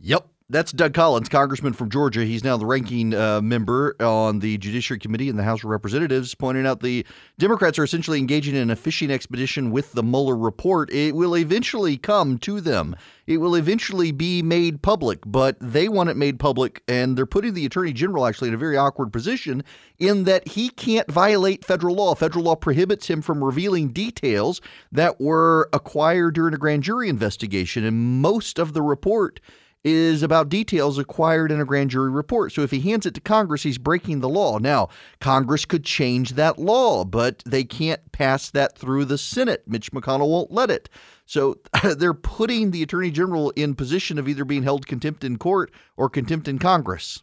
[0.00, 0.26] Yep.
[0.48, 2.24] That's Doug Collins, congressman from Georgia.
[2.24, 6.36] He's now the ranking uh, member on the Judiciary Committee in the House of Representatives,
[6.36, 7.04] pointing out the
[7.36, 10.88] Democrats are essentially engaging in a fishing expedition with the Mueller report.
[10.92, 12.94] It will eventually come to them.
[13.26, 17.54] It will eventually be made public, but they want it made public, and they're putting
[17.54, 19.64] the Attorney General actually in a very awkward position
[19.98, 22.14] in that he can't violate federal law.
[22.14, 24.60] Federal law prohibits him from revealing details
[24.92, 29.40] that were acquired during a grand jury investigation, and most of the report
[29.86, 32.50] is about details acquired in a grand jury report.
[32.50, 34.58] So if he hands it to Congress, he's breaking the law.
[34.58, 34.88] Now,
[35.20, 39.62] Congress could change that law, but they can't pass that through the Senate.
[39.68, 40.88] Mitch McConnell won't let it.
[41.24, 41.60] So
[41.96, 46.10] they're putting the Attorney General in position of either being held contempt in court or
[46.10, 47.22] contempt in Congress.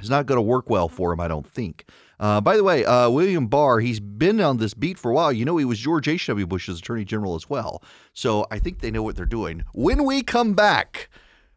[0.00, 1.84] It's not going to work well for him, I don't think.
[2.18, 5.30] Uh, by the way, uh, William Barr, he's been on this beat for a while.
[5.30, 6.46] You know, he was George H.W.
[6.46, 7.82] Bush's Attorney General as well.
[8.14, 9.62] So I think they know what they're doing.
[9.74, 11.10] When we come back,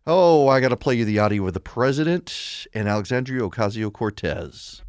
[0.08, 4.82] Oh, I got to play you the audio of the president and Alexandria Ocasio Cortez.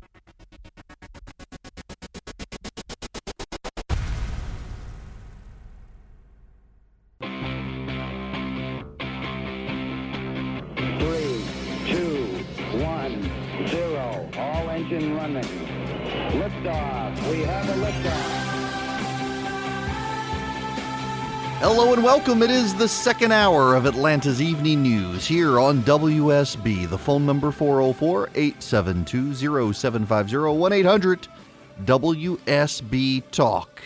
[21.60, 22.42] Hello and welcome.
[22.42, 26.88] It is the second hour of Atlanta's Evening News here on WSB.
[26.88, 29.34] The phone number 404 872
[29.74, 31.28] 0750 1 800
[31.84, 33.82] WSB Talk.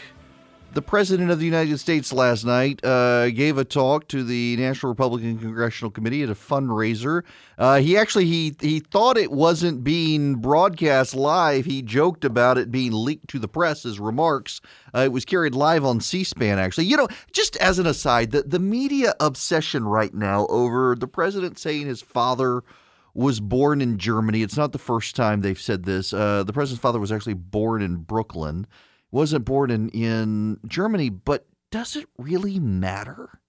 [0.74, 4.90] The President of the United States last night uh, gave a talk to the National
[4.90, 7.22] Republican Congressional Committee at a fundraiser.
[7.56, 11.64] Uh, he actually he he thought it wasn't being broadcast live.
[11.64, 13.84] He joked about it being leaked to the press.
[13.84, 14.60] His remarks.
[14.92, 16.58] Uh, it was carried live on C-SPAN.
[16.58, 21.06] Actually, you know, just as an aside, the the media obsession right now over the
[21.06, 22.64] president saying his father
[23.14, 24.42] was born in Germany.
[24.42, 26.12] It's not the first time they've said this.
[26.12, 28.66] Uh, the president's father was actually born in Brooklyn
[29.14, 33.40] wasn't born in, in Germany, but does it really matter?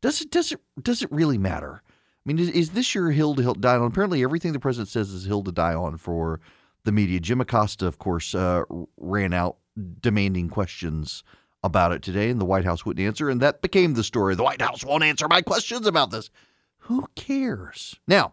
[0.00, 1.82] Does it does it does it really matter?
[1.84, 3.86] I mean, is, is this your hill to die on?
[3.86, 6.40] Apparently, everything the president says is hill to die on for
[6.84, 7.20] the media.
[7.20, 8.62] Jim Acosta, of course, uh,
[8.96, 9.58] ran out
[10.00, 11.24] demanding questions
[11.62, 14.34] about it today, and the White House wouldn't answer, and that became the story.
[14.34, 16.30] The White House won't answer my questions about this.
[16.78, 17.96] Who cares?
[18.08, 18.32] Now,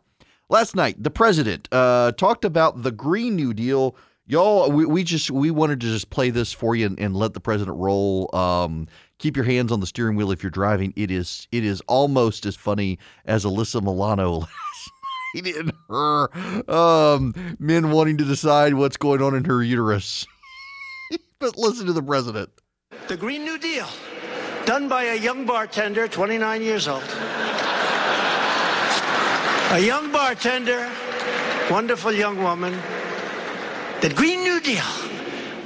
[0.50, 3.98] last night, the president uh, talked about the Green New Deal
[4.28, 7.34] y'all we, we just we wanted to just play this for you and, and let
[7.34, 8.34] the president roll.
[8.36, 8.88] Um,
[9.18, 10.94] keep your hands on the steering wheel if you're driving.
[10.96, 14.92] It is it is almost as funny as Alyssa Milano last
[15.36, 20.26] night in her um, men wanting to decide what's going on in her uterus.
[21.40, 22.50] But listen to the president.
[23.10, 23.88] The green new deal
[24.66, 27.04] done by a young bartender 29 years old.
[29.70, 30.90] A young bartender
[31.70, 32.74] wonderful young woman
[34.02, 34.84] the Green New Deal.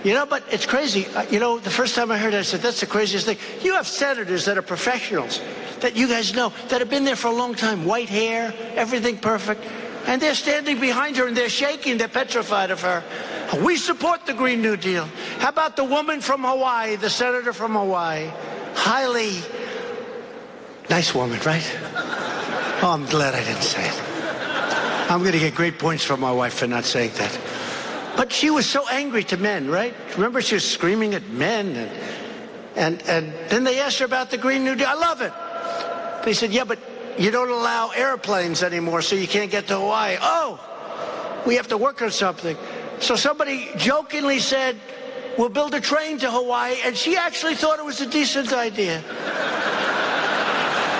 [0.03, 1.05] You know, but it's crazy.
[1.07, 3.37] Uh, you know, the first time I heard it, I said, that's the craziest thing.
[3.61, 5.39] You have senators that are professionals,
[5.81, 9.17] that you guys know, that have been there for a long time, white hair, everything
[9.17, 9.63] perfect,
[10.07, 13.03] and they're standing behind her and they're shaking, they're petrified of her.
[13.63, 15.07] We support the Green New Deal.
[15.37, 18.31] How about the woman from Hawaii, the senator from Hawaii?
[18.73, 19.37] Highly
[20.89, 21.79] nice woman, right?
[22.81, 24.01] Oh, I'm glad I didn't say it.
[25.11, 27.37] I'm going to get great points from my wife for not saying that.
[28.15, 29.93] But she was so angry to men, right?
[30.15, 31.75] Remember, she was screaming at men.
[32.75, 34.87] And, and, and then they asked her about the Green New Deal.
[34.87, 35.33] I love it.
[36.25, 36.79] They said, yeah, but
[37.17, 40.17] you don't allow airplanes anymore, so you can't get to Hawaii.
[40.21, 40.59] Oh,
[41.45, 42.57] we have to work on something.
[42.99, 44.77] So somebody jokingly said,
[45.37, 49.01] we'll build a train to Hawaii, and she actually thought it was a decent idea.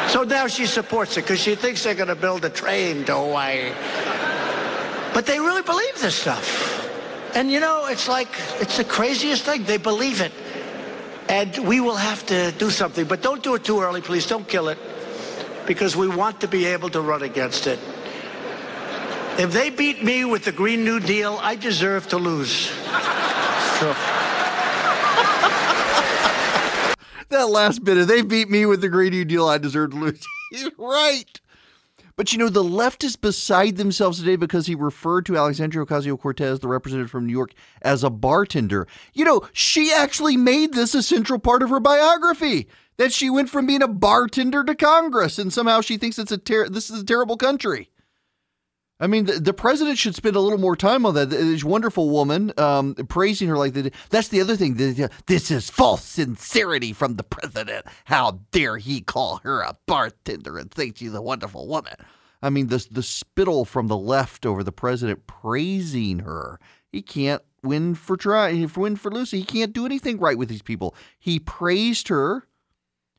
[0.10, 3.16] so now she supports it because she thinks they're going to build a train to
[3.16, 3.72] Hawaii.
[5.14, 6.81] But they really believe this stuff.
[7.34, 9.64] And you know, it's like, it's the craziest thing.
[9.64, 10.32] They believe it.
[11.30, 13.06] And we will have to do something.
[13.06, 14.28] But don't do it too early, please.
[14.28, 14.78] Don't kill it.
[15.66, 17.80] Because we want to be able to run against it.
[19.38, 22.70] If they beat me with the Green New Deal, I deserve to lose.
[27.32, 29.96] That last bit if they beat me with the Green New Deal, I deserve to
[29.98, 30.26] lose.
[30.52, 31.41] He's right.
[32.22, 36.20] But you know, the left is beside themselves today because he referred to Alexandria Ocasio
[36.20, 38.88] Cortez, the representative from New York, as a bartender.
[39.12, 43.50] You know, she actually made this a central part of her biography that she went
[43.50, 47.02] from being a bartender to Congress, and somehow she thinks it's a ter- this is
[47.02, 47.90] a terrible country.
[49.02, 51.32] I mean, the, the, president should spend a little more time on that.
[51.32, 53.96] This wonderful woman, um, praising her like that.
[54.12, 54.76] That's the other thing.
[54.76, 57.88] This is false sincerity from the president.
[58.06, 61.96] How dare he call her a bartender and think she's a wonderful woman?
[62.44, 66.60] I mean, the the spittle from the left over the president praising her.
[66.92, 69.40] He can't win for try, win for Lucy.
[69.40, 70.96] He can't do anything right with these people.
[71.18, 72.48] He praised her,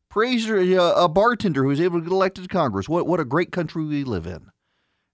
[0.08, 0.58] praised her,
[0.94, 2.88] a bartender who was able to get elected to Congress.
[2.88, 4.51] What what a great country we live in.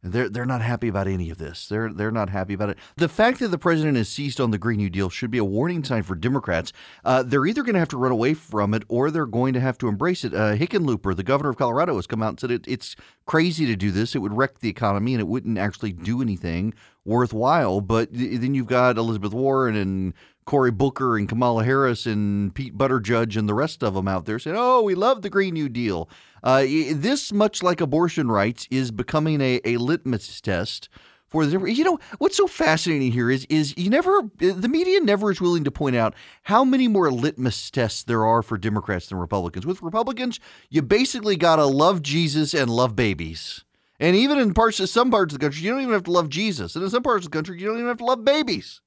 [0.03, 1.67] They're they're not happy about any of this.
[1.67, 2.79] They're they're not happy about it.
[2.97, 5.45] The fact that the president has seized on the Green New Deal should be a
[5.45, 6.73] warning sign for Democrats.
[7.05, 9.61] Uh, they're either going to have to run away from it or they're going to
[9.61, 10.33] have to embrace it.
[10.33, 12.95] Uh, Hickenlooper, the governor of Colorado, has come out and said it, it's
[13.27, 14.15] crazy to do this.
[14.15, 17.81] It would wreck the economy and it wouldn't actually do anything worthwhile.
[17.81, 20.15] But then you've got Elizabeth Warren and
[20.49, 24.39] Cory Booker and Kamala Harris and Pete Buttigieg and the rest of them out there
[24.39, 26.09] saying, "Oh, we love the Green New Deal."
[26.43, 30.89] Uh, this, much like abortion rights, is becoming a, a litmus test
[31.27, 35.31] for the you know what's so fascinating here is is you never the media never
[35.31, 39.19] is willing to point out how many more litmus tests there are for Democrats than
[39.19, 39.67] Republicans.
[39.67, 43.67] With Republicans, you basically gotta love Jesus and love babies.
[44.01, 46.11] And even in parts of some parts of the country, you don't even have to
[46.11, 46.75] love Jesus.
[46.75, 48.81] And in some parts of the country, you don't even have to love babies.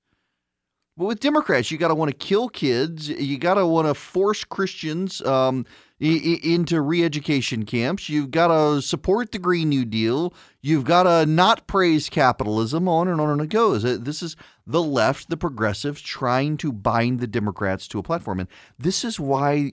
[1.02, 3.10] But with Democrats, you got to want to kill kids.
[3.10, 5.66] You got to want to force Christians um,
[6.00, 8.08] into re-education camps.
[8.08, 10.32] You've got to support the Green New Deal.
[10.62, 12.88] You've got to not praise capitalism.
[12.88, 13.84] On and on and it goes.
[13.84, 14.36] Uh, this is
[14.68, 19.20] the left, the progressives, trying to bind the Democrats to a platform, and this is
[19.20, 19.72] why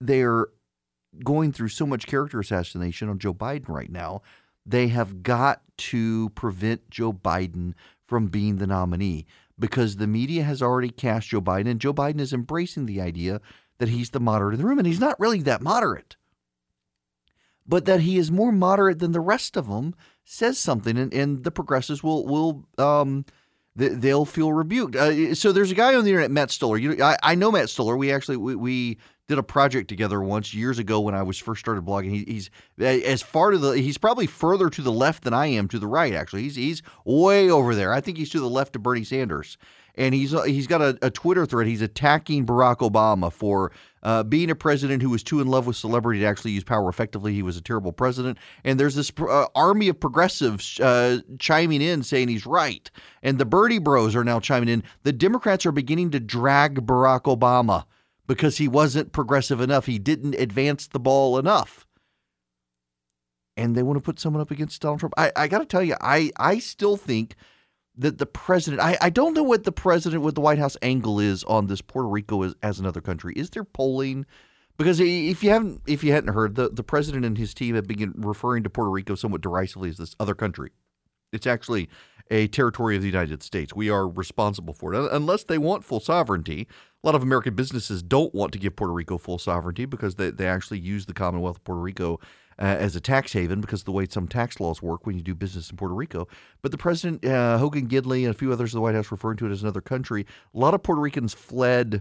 [0.00, 0.46] they're
[1.22, 4.22] going through so much character assassination on Joe Biden right now.
[4.64, 7.74] They have got to prevent Joe Biden
[8.06, 9.26] from being the nominee
[9.58, 13.40] because the media has already cast Joe Biden, and Joe Biden is embracing the idea
[13.78, 16.16] that he's the moderate in the room, and he's not really that moderate.
[17.66, 19.94] But that he is more moderate than the rest of them
[20.24, 23.24] says something, and, and the progressives will will um,
[23.74, 24.96] they'll feel rebuked.
[24.96, 26.76] Uh, so there's a guy on the internet, Matt Stoller.
[26.76, 27.96] You, I, I know Matt Stoller.
[27.96, 28.98] We actually we, we
[29.28, 32.10] did a project together once years ago when I was first started blogging.
[32.10, 35.68] He, he's as far to the he's probably further to the left than I am
[35.68, 36.14] to the right.
[36.14, 37.92] Actually, he's he's way over there.
[37.92, 39.56] I think he's to the left of Bernie Sanders,
[39.94, 41.66] and he's he's got a, a Twitter thread.
[41.66, 43.72] He's attacking Barack Obama for
[44.02, 46.88] uh, being a president who was too in love with celebrity to actually use power
[46.88, 47.32] effectively.
[47.32, 48.38] He was a terrible president.
[48.62, 52.90] And there's this uh, army of progressives uh, chiming in saying he's right.
[53.22, 54.84] And the Bernie Bros are now chiming in.
[55.04, 57.84] The Democrats are beginning to drag Barack Obama
[58.26, 59.86] because he wasn't progressive enough.
[59.86, 61.86] He didn't advance the ball enough.
[63.56, 65.14] And they want to put someone up against Donald Trump.
[65.16, 67.36] I, I got to tell you, I, I still think
[67.96, 71.20] that the president, I, I don't know what the president, with the White House angle
[71.20, 73.34] is on this Puerto Rico as, as another country.
[73.36, 74.26] Is there polling?
[74.76, 77.86] Because if you haven't, if you hadn't heard, the, the president and his team have
[77.86, 80.72] been referring to Puerto Rico somewhat derisively as this other country.
[81.32, 81.88] It's actually
[82.30, 83.74] a territory of the United States.
[83.74, 86.66] We are responsible for it, unless they want full sovereignty
[87.04, 90.30] a lot of American businesses don't want to give Puerto Rico full sovereignty because they,
[90.30, 92.18] they actually use the Commonwealth of Puerto Rico
[92.58, 95.22] uh, as a tax haven because of the way some tax laws work when you
[95.22, 96.26] do business in Puerto Rico.
[96.62, 99.36] But the president, uh, Hogan Gidley, and a few others of the White House referring
[99.38, 100.24] to it as another country.
[100.54, 102.00] A lot of Puerto Ricans fled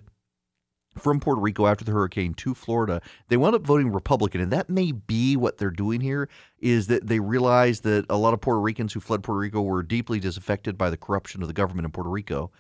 [0.98, 3.02] from Puerto Rico after the hurricane to Florida.
[3.28, 6.30] They wound up voting Republican, and that may be what they're doing here.
[6.60, 9.84] Is that they realize that a lot of Puerto Ricans who fled Puerto Rico were
[9.84, 12.52] deeply disaffected by the corruption of the government in Puerto Rico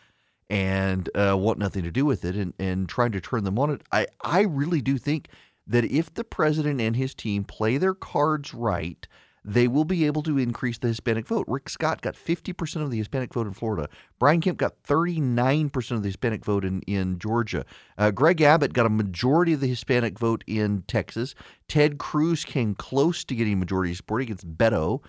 [0.50, 3.70] and uh, want nothing to do with it and, and trying to turn them on
[3.70, 3.82] it.
[3.92, 5.30] I, I really do think
[5.68, 9.08] that if the president and his team play their cards right,
[9.46, 11.46] they will be able to increase the Hispanic vote.
[11.48, 13.90] Rick Scott got 50% of the Hispanic vote in Florida.
[14.18, 17.66] Brian Kemp got 39% of the Hispanic vote in, in Georgia.
[17.98, 21.36] Uh, Greg Abbott got a majority of the Hispanic vote in Texas.
[21.68, 25.02] Ted Cruz came close to getting majority support against Beto.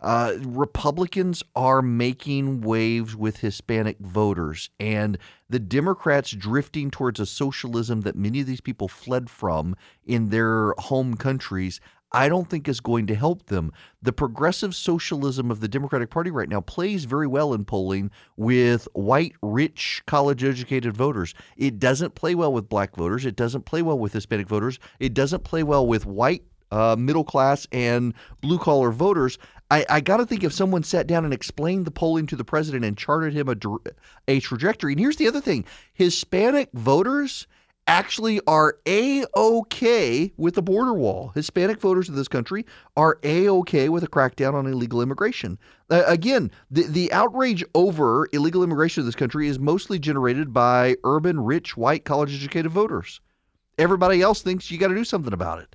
[0.00, 8.00] Uh, Republicans are making waves with Hispanic voters, and the Democrats drifting towards a socialism
[8.02, 9.76] that many of these people fled from
[10.06, 11.80] in their home countries.
[12.12, 13.72] I don't think is going to help them.
[14.02, 18.88] The progressive socialism of the Democratic Party right now plays very well in polling with
[18.94, 21.34] white, rich, college educated voters.
[21.56, 23.26] It doesn't play well with black voters.
[23.26, 24.80] It doesn't play well with Hispanic voters.
[24.98, 26.42] It doesn't play well with white,
[26.72, 29.38] uh, middle class, and blue collar voters.
[29.70, 32.44] I, I got to think if someone sat down and explained the polling to the
[32.44, 33.56] president and charted him a,
[34.26, 34.92] a trajectory.
[34.92, 35.64] And here's the other thing
[35.94, 37.46] Hispanic voters
[37.86, 41.32] actually are a okay with the border wall.
[41.34, 42.66] Hispanic voters in this country
[42.96, 45.58] are a okay with a crackdown on illegal immigration.
[45.88, 50.96] Uh, again, the the outrage over illegal immigration in this country is mostly generated by
[51.04, 53.20] urban, rich, white, college educated voters.
[53.78, 55.74] Everybody else thinks you got to do something about it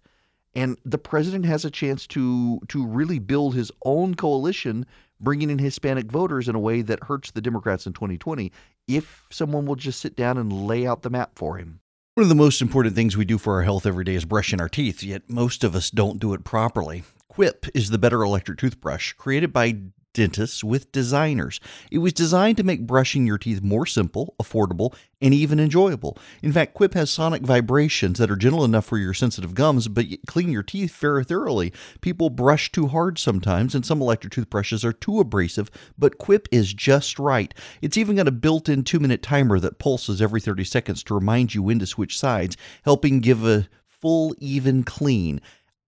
[0.56, 4.86] and the president has a chance to to really build his own coalition
[5.20, 8.52] bringing in Hispanic voters in a way that hurts the Democrats in 2020
[8.88, 11.80] if someone will just sit down and lay out the map for him.
[12.16, 14.62] One of the most important things we do for our health every day is brushing
[14.62, 17.04] our teeth, yet most of us don't do it properly.
[17.28, 19.78] Quip is the better electric toothbrush created by
[20.16, 21.60] dentists with designers.
[21.92, 26.18] It was designed to make brushing your teeth more simple, affordable, and even enjoyable.
[26.42, 30.06] In fact, Quip has sonic vibrations that are gentle enough for your sensitive gums, but
[30.26, 31.72] clean your teeth very thoroughly.
[32.02, 36.74] People brush too hard sometimes, and some electric toothbrushes are too abrasive, but Quip is
[36.74, 37.54] just right.
[37.82, 41.14] It's even got a built in two minute timer that pulses every 30 seconds to
[41.14, 45.42] remind you when to switch sides, helping give a full, even clean.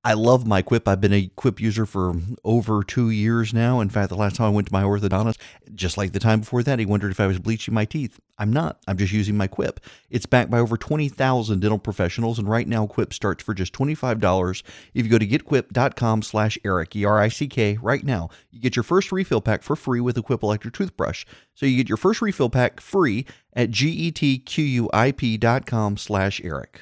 [0.07, 0.87] I love my Quip.
[0.87, 3.81] I've been a Quip user for over two years now.
[3.81, 5.35] In fact, the last time I went to my orthodontist,
[5.75, 8.17] just like the time before that, he wondered if I was bleaching my teeth.
[8.39, 8.79] I'm not.
[8.87, 9.81] I'm just using my Quip.
[10.09, 14.63] It's backed by over 20,000 dental professionals, and right now Quip starts for just $25.
[14.93, 19.41] If you go to getquip.com slash Erick, E-R-I-C-K, right now, you get your first refill
[19.41, 21.25] pack for free with a Quip electric toothbrush.
[21.53, 24.37] So you get your first refill pack free at getquip.com
[25.97, 26.81] slash Erick.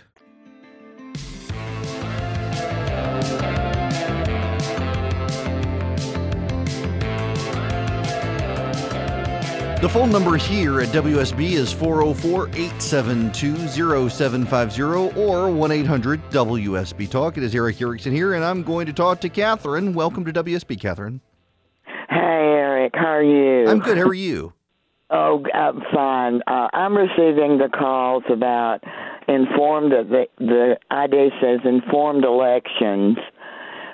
[9.82, 14.82] The phone number here at WSB is 404 872 0750
[15.20, 17.38] or 1 800 WSB Talk.
[17.38, 19.94] It is Erick Erickson here, and I'm going to talk to Catherine.
[19.94, 21.20] Welcome to WSB, Catherine.
[21.86, 22.94] Hey, Eric.
[22.96, 23.68] How are you?
[23.68, 23.98] I'm good.
[23.98, 24.54] How are you?
[25.12, 26.42] Oh, I'm fine.
[26.48, 28.80] Uh, I'm receiving the calls about
[29.28, 33.16] informed the the ID says informed elections.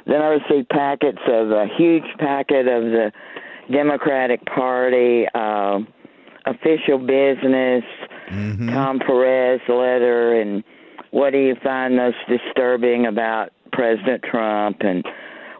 [0.07, 3.11] Then I received packets of a huge packet of the
[3.71, 5.79] Democratic Party uh,
[6.45, 7.83] official business,
[8.29, 8.69] Mm-hmm.
[8.69, 10.63] Tom Perez letter, and
[11.09, 15.03] what do you find most disturbing about President Trump, and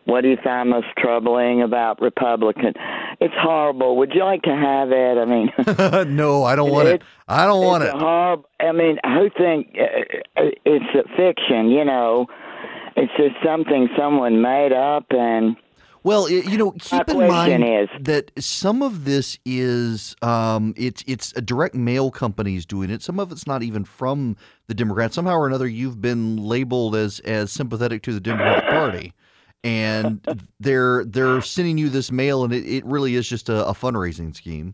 [0.06, 2.74] what do you find most troubling about Republican?
[3.20, 3.98] It's horrible.
[3.98, 5.18] Would you like to have it?
[5.18, 7.02] I mean, no, I don't want it.
[7.28, 7.92] I don't want it.
[7.92, 8.46] horrible.
[8.62, 11.72] I mean, who think uh, it's a fiction?
[11.72, 12.28] You know,
[12.96, 15.58] it's just something someone made up, and
[16.04, 21.04] Well, you know, My keep in mind is- that some of this is um, it's
[21.06, 23.04] it's a direct mail companies doing it.
[23.04, 24.36] Some of it's not even from
[24.68, 25.14] the Democrats.
[25.16, 29.14] Somehow or another, you've been labeled as as sympathetic to the Democratic Party,
[29.64, 30.22] and
[30.60, 34.36] they're they're sending you this mail, and it, it really is just a, a fundraising
[34.36, 34.74] scheme.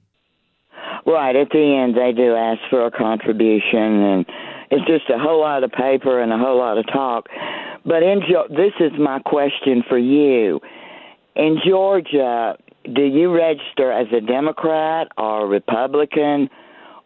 [1.06, 4.26] right at the end they do ask for a contribution, and
[4.72, 7.28] it's just a whole lot of paper and a whole lot of talk.
[7.86, 8.20] But in
[8.50, 10.62] this is my question for you.
[11.38, 12.58] In Georgia,
[12.92, 16.50] do you register as a Democrat or a Republican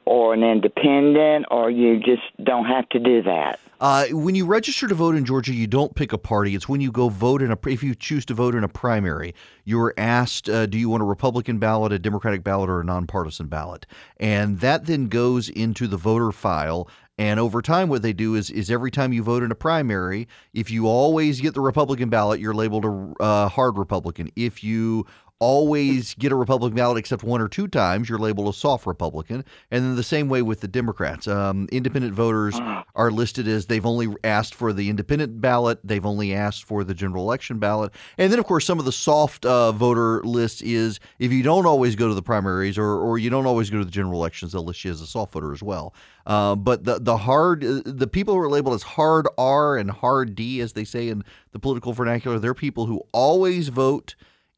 [0.05, 3.59] or an independent, or you just don't have to do that?
[3.81, 6.55] Uh, when you register to vote in Georgia, you don't pick a party.
[6.55, 7.57] It's when you go vote in a.
[7.67, 11.05] If you choose to vote in a primary, you're asked, uh, do you want a
[11.05, 13.85] Republican ballot, a Democratic ballot, or a nonpartisan ballot?
[14.17, 16.87] And that then goes into the voter file.
[17.17, 20.27] And over time, what they do is, is every time you vote in a primary,
[20.53, 24.31] if you always get the Republican ballot, you're labeled a uh, hard Republican.
[24.35, 25.05] If you
[25.41, 29.43] always get a Republican ballot except one or two times, you're labeled a soft Republican.
[29.71, 31.27] And then the same way with the Democrats.
[31.27, 32.57] Um, independent voters
[32.95, 36.93] are listed as they've only asked for the independent ballot, they've only asked for the
[36.93, 37.91] general election ballot.
[38.19, 41.65] And then, of course, some of the soft uh, voter list is if you don't
[41.65, 44.51] always go to the primaries or, or you don't always go to the general elections,
[44.51, 45.95] they'll list you as a soft voter as well.
[46.27, 49.89] Uh, but the the hard uh, the people who are labeled as hard R and
[49.89, 54.15] hard D, as they say in the political vernacular, they're people who always vote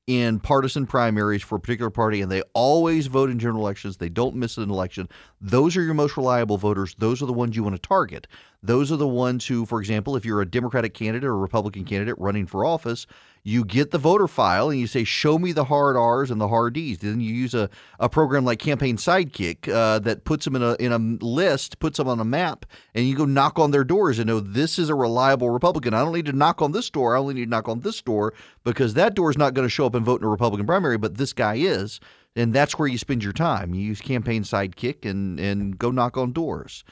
[0.07, 3.97] in partisan primaries for a particular party and they always vote in general elections.
[3.97, 5.07] They don't miss an election.
[5.39, 6.95] Those are your most reliable voters.
[6.97, 8.27] Those are the ones you want to target.
[8.65, 12.15] Those are the ones who, for example, if you're a Democratic candidate or Republican candidate
[12.17, 13.05] running for office,
[13.43, 16.47] you get the voter file and you say, Show me the hard R's and the
[16.47, 16.99] hard D's.
[16.99, 20.75] Then you use a, a program like Campaign Sidekick uh, that puts them in a,
[20.75, 24.17] in a list, puts them on a map, and you go knock on their doors
[24.17, 25.93] and know this is a reliable Republican.
[25.93, 27.15] I don't need to knock on this door.
[27.15, 28.33] I only need to knock on this door
[28.63, 30.97] because that door is not going to show up and vote in a Republican primary,
[30.97, 31.99] but this guy is.
[32.35, 33.75] And that's where you spend your time.
[33.75, 36.83] You use Campaign Sidekick and, and go knock on doors.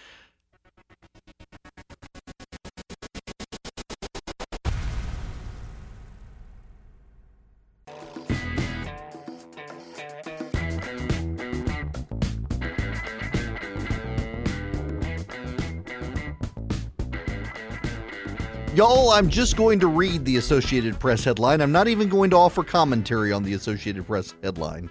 [18.82, 21.62] Y'all, I'm just going to read the Associated Press headline.
[21.62, 24.90] I'm not even going to offer commentary on the Associated Press headline.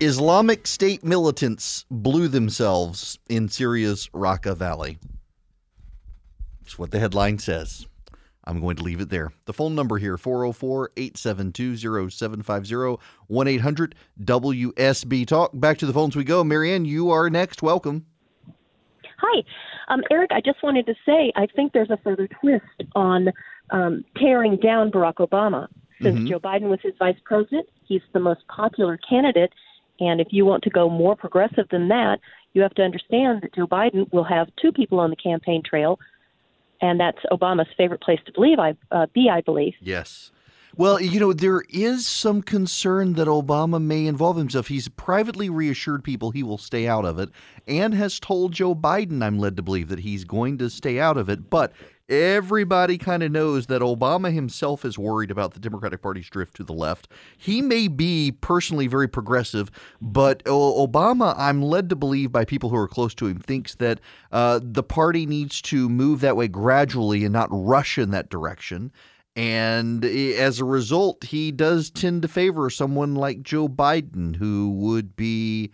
[0.00, 4.98] Islamic State militants blew themselves in Syria's Raqqa Valley.
[6.62, 7.86] That's what the headline says.
[8.44, 9.30] I'm going to leave it there.
[9.44, 11.76] The phone number here 404 872
[12.08, 15.50] 0750 1 800 WSB Talk.
[15.52, 16.42] Back to the phones we go.
[16.42, 17.60] Marianne, you are next.
[17.60, 18.06] Welcome.
[19.20, 19.42] Hi.
[19.88, 22.64] Um, Erick, I just wanted to say I think there's a further twist
[22.94, 23.32] on
[23.70, 25.68] um, tearing down Barack Obama.
[26.02, 26.28] Since Mhm.
[26.28, 29.52] Joe Biden was his vice president, he's the most popular candidate.
[30.00, 32.20] And if you want to go more progressive than that,
[32.54, 36.00] you have to understand that Joe Biden will have two people on the campaign trail,
[36.80, 39.74] and that's Obama's favorite place to believe I uh, be, I believe.
[39.80, 40.32] Yes.
[40.76, 44.68] Well, you know, there is some concern that Obama may involve himself.
[44.68, 47.30] He's privately reassured people he will stay out of it
[47.66, 51.16] and has told Joe Biden, I'm led to believe, that he's going to stay out
[51.16, 51.50] of it.
[51.50, 51.72] But
[52.08, 56.64] everybody kind of knows that Obama himself is worried about the Democratic Party's drift to
[56.64, 57.08] the left.
[57.36, 62.76] He may be personally very progressive, but Obama, I'm led to believe by people who
[62.76, 64.00] are close to him, thinks that
[64.32, 68.92] uh, the party needs to move that way gradually and not rush in that direction.
[69.36, 75.14] And as a result, he does tend to favor someone like Joe Biden, who would
[75.16, 75.70] be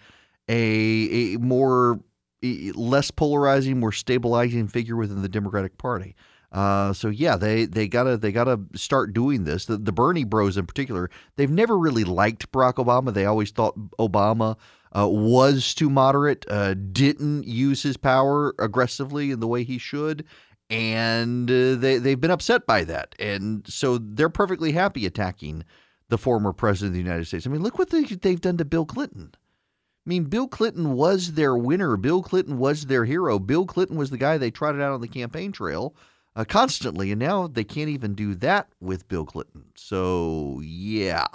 [0.48, 2.00] a, a more
[2.42, 6.14] less polarizing, more stabilizing figure within the Democratic Party.
[6.52, 9.66] Uh, so yeah, they they gotta they gotta start doing this.
[9.66, 13.12] The, the Bernie Bros in particular, they've never really liked Barack Obama.
[13.12, 14.56] They always thought Obama
[14.96, 20.24] uh, was too moderate, uh, didn't use his power aggressively in the way he should,
[20.70, 25.64] and uh, they they've been upset by that, and so they're perfectly happy attacking
[26.08, 27.46] the former president of the United States.
[27.46, 29.30] I mean, look what they, they've done to Bill Clinton.
[29.34, 31.96] I mean, Bill Clinton was their winner.
[31.96, 33.40] Bill Clinton was their hero.
[33.40, 35.96] Bill Clinton was the guy they trotted out on the campaign trail
[36.36, 39.64] uh, constantly, and now they can't even do that with Bill Clinton.
[39.74, 41.26] So, yeah,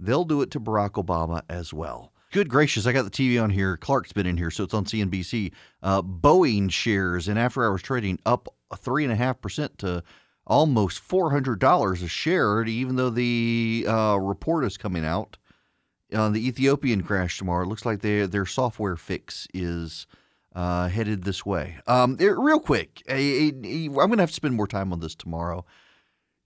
[0.00, 2.13] they'll do it to Barack Obama as well.
[2.34, 3.76] Good gracious, I got the TV on here.
[3.76, 5.52] Clark's been in here, so it's on CNBC.
[5.84, 10.02] Uh, Boeing shares in after hours trading up 3.5% to
[10.44, 15.36] almost $400 a share, even though the uh, report is coming out
[16.12, 17.62] on the Ethiopian crash tomorrow.
[17.62, 20.08] It looks like their their software fix is
[20.56, 21.76] uh, headed this way.
[21.86, 25.64] Um, real quick, I, am going to have to spend more time on this tomorrow.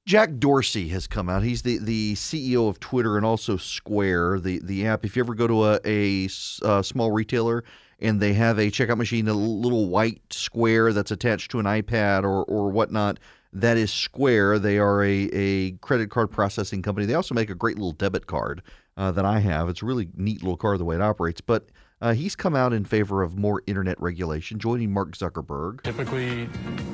[0.08, 1.42] Jack Dorsey has come out.
[1.42, 5.04] He's the, the CEO of Twitter and also Square, the, the app.
[5.04, 6.28] If you ever go to a, a,
[6.62, 7.62] a small retailer
[8.00, 12.22] and they have a checkout machine, a little white square that's attached to an iPad
[12.22, 13.18] or, or whatnot,
[13.52, 14.60] that is Square.
[14.60, 17.04] They are a, a credit card processing company.
[17.04, 18.62] They also make a great little debit card
[18.96, 19.68] uh, that I have.
[19.68, 21.42] It's a really neat little card the way it operates.
[21.42, 21.68] But
[22.00, 25.82] uh, he's come out in favor of more internet regulation, joining Mark Zuckerberg.
[25.82, 26.48] Typically,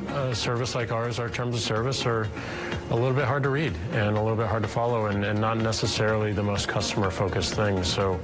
[0.09, 2.27] a service like ours, our terms of service are
[2.91, 5.41] a little bit hard to read and a little bit hard to follow and, and
[5.41, 7.85] not necessarily the most customer focused thing.
[7.85, 8.19] So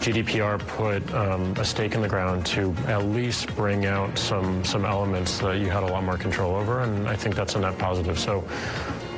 [0.00, 4.84] GDPR put um, a stake in the ground to at least bring out some, some
[4.84, 7.78] elements that you had a lot more control over, and I think that's a net
[7.78, 8.18] positive.
[8.18, 8.44] So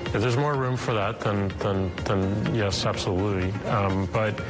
[0.07, 3.53] if there's more room for that, then, then, then yes, absolutely.
[3.69, 4.41] Um, but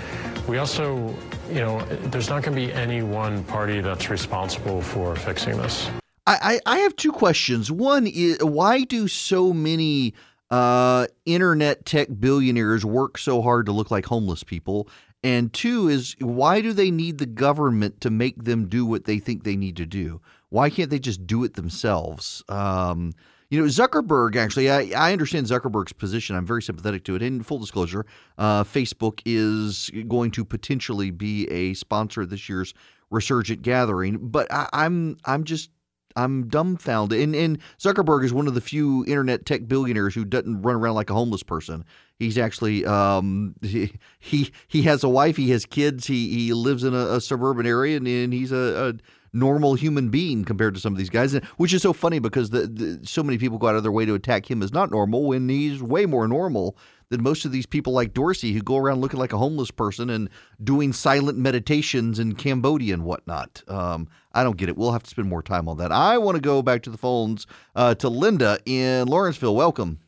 [0.48, 1.14] we also,
[1.52, 5.90] you know, there's not going to be any one party that's responsible for fixing this.
[6.26, 7.70] I, I have two questions.
[7.70, 10.14] One is why do so many
[10.50, 14.88] uh, internet tech billionaires work so hard to look like homeless people?
[15.24, 19.18] And two is why do they need the government to make them do what they
[19.18, 20.20] think they need to do?
[20.48, 22.42] Why can't they just do it themselves?
[22.48, 23.12] Um,
[23.52, 26.34] you know, Zuckerberg, actually, I, I understand Zuckerberg's position.
[26.34, 27.20] I'm very sympathetic to it.
[27.20, 28.06] In full disclosure,
[28.38, 32.72] uh, Facebook is going to potentially be a sponsor of this year's
[33.10, 35.68] Resurgent Gathering, but I, I'm I'm just
[36.16, 37.20] I'm dumbfounded.
[37.20, 40.94] And, and Zuckerberg is one of the few internet tech billionaires who doesn't run around
[40.94, 41.84] like a homeless person.
[42.18, 46.84] He's actually um, he, he he has a wife, he has kids, he he lives
[46.84, 50.80] in a, a suburban area, and, and he's a, a normal human being compared to
[50.80, 53.68] some of these guys, which is so funny because the, the, so many people go
[53.68, 56.76] out of their way to attack him as not normal when he's way more normal
[57.08, 60.10] than most of these people like Dorsey who go around looking like a homeless person
[60.10, 60.28] and
[60.64, 63.62] doing silent meditations in Cambodia and whatnot.
[63.68, 64.76] Um, I don't get it.
[64.76, 65.92] We'll have to spend more time on that.
[65.92, 69.54] I want to go back to the phones uh, to Linda in Lawrenceville.
[69.54, 69.98] Welcome.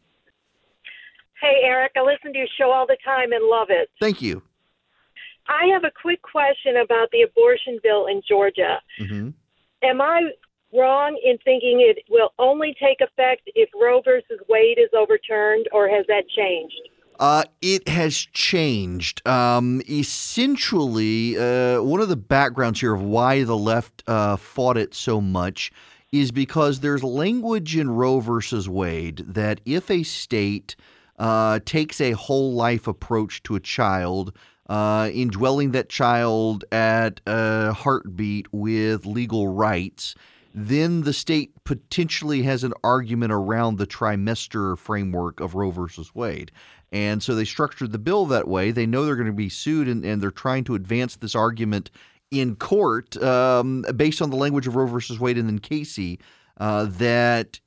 [1.40, 1.92] Hey, Erick.
[1.96, 3.90] I listen to your show all the time and love it.
[4.00, 4.42] Thank you.
[5.48, 8.80] I have a quick question about the abortion bill in Georgia.
[9.00, 9.30] Mm-hmm.
[9.82, 10.30] Am I
[10.72, 15.88] wrong in thinking it will only take effect if Roe versus Wade is overturned, or
[15.88, 16.88] has that changed?
[17.20, 19.26] Uh, it has changed.
[19.26, 24.94] Um, essentially, uh, one of the backgrounds here of why the left uh, fought it
[24.94, 25.70] so much
[26.10, 30.76] is because there's language in Roe versus Wade that if a state
[31.18, 34.36] uh, takes a whole life approach to a child,
[34.68, 40.14] uh, indwelling that child at a heartbeat with legal rights,
[40.54, 46.52] then the state potentially has an argument around the trimester framework of Roe versus Wade.
[46.92, 48.70] And so they structured the bill that way.
[48.70, 51.90] They know they're going to be sued, and, and they're trying to advance this argument
[52.30, 56.20] in court um, based on the language of Roe versus Wade and then Casey.
[56.56, 57.58] Uh, that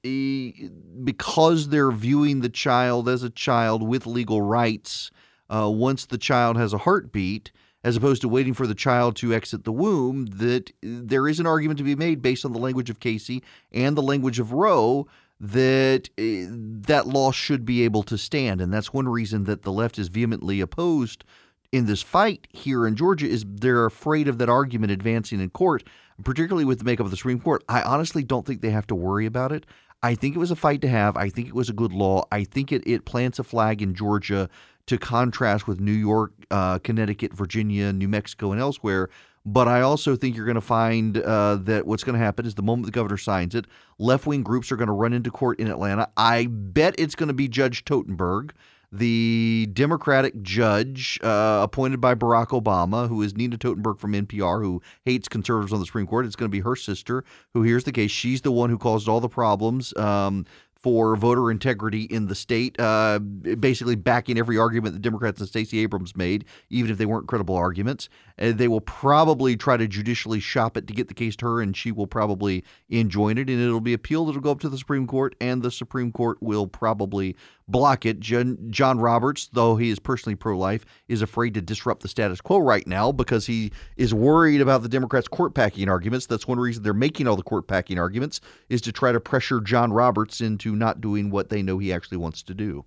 [1.04, 5.12] because they're viewing the child as a child with legal rights,
[5.50, 7.52] uh, once the child has a heartbeat,
[7.84, 11.48] as opposed to waiting for the child to exit the womb, that there is an
[11.48, 15.08] argument to be made based on the language of Casey and the language of Roe
[15.40, 16.50] that uh,
[16.88, 18.60] that law should be able to stand.
[18.60, 21.24] And that's one reason that the left is vehemently opposed
[21.72, 25.84] in this fight here in Georgia is they're afraid of that argument advancing in court,
[26.24, 27.64] particularly with the makeup of the Supreme Court.
[27.68, 29.66] I honestly don't think they have to worry about it.
[30.04, 31.18] I think it was a fight to have.
[31.18, 32.26] I think it was a good law.
[32.32, 34.50] I think it, it plants a flag in Georgia
[34.88, 39.10] to contrast with New York, uh, Connecticut, Virginia, New Mexico, and elsewhere.
[39.46, 42.56] But I also think you're going to find uh, that what's going to happen is
[42.56, 43.66] the moment the governor signs it,
[43.98, 46.10] left wing groups are going to run into court in Atlanta.
[46.18, 48.52] I bet it's going to be Judge Totenberg,
[48.92, 54.82] the Democratic judge uh, appointed by Barack Obama, who is Nina Totenberg from NPR, who
[55.06, 56.26] hates conservatives on the Supreme Court.
[56.26, 57.24] It's going to be her sister
[57.54, 58.12] who hears the case.
[58.12, 59.96] She's the one who caused all the problems.
[59.98, 60.46] Um,
[60.82, 65.80] for voter integrity in the state, uh, basically backing every argument the Democrats and Stacey
[65.80, 68.10] Abrams made, even if they weren't credible arguments.
[68.40, 71.62] Uh, they will probably try to judicially shop it to get the case to her,
[71.62, 74.30] and she will probably enjoin it, and it'll be appealed.
[74.30, 77.36] It'll go up to the Supreme Court, and the Supreme Court will probably
[77.68, 78.20] block it.
[78.20, 82.40] John, John Roberts, though he is personally pro life, is afraid to disrupt the status
[82.40, 86.26] quo right now because he is worried about the Democrats' court packing arguments.
[86.26, 89.60] That's one reason they're making all the court packing arguments, is to try to pressure
[89.60, 92.86] John Roberts into not doing what they know he actually wants to do.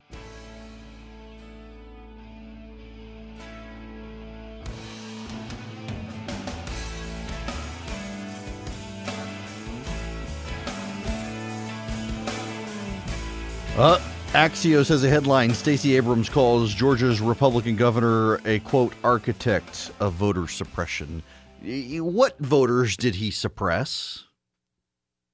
[13.81, 13.99] Uh,
[14.33, 20.47] Axios has a headline Stacey Abrams calls Georgia's Republican governor a quote architect of voter
[20.49, 21.23] suppression.
[21.63, 24.25] What voters did he suppress?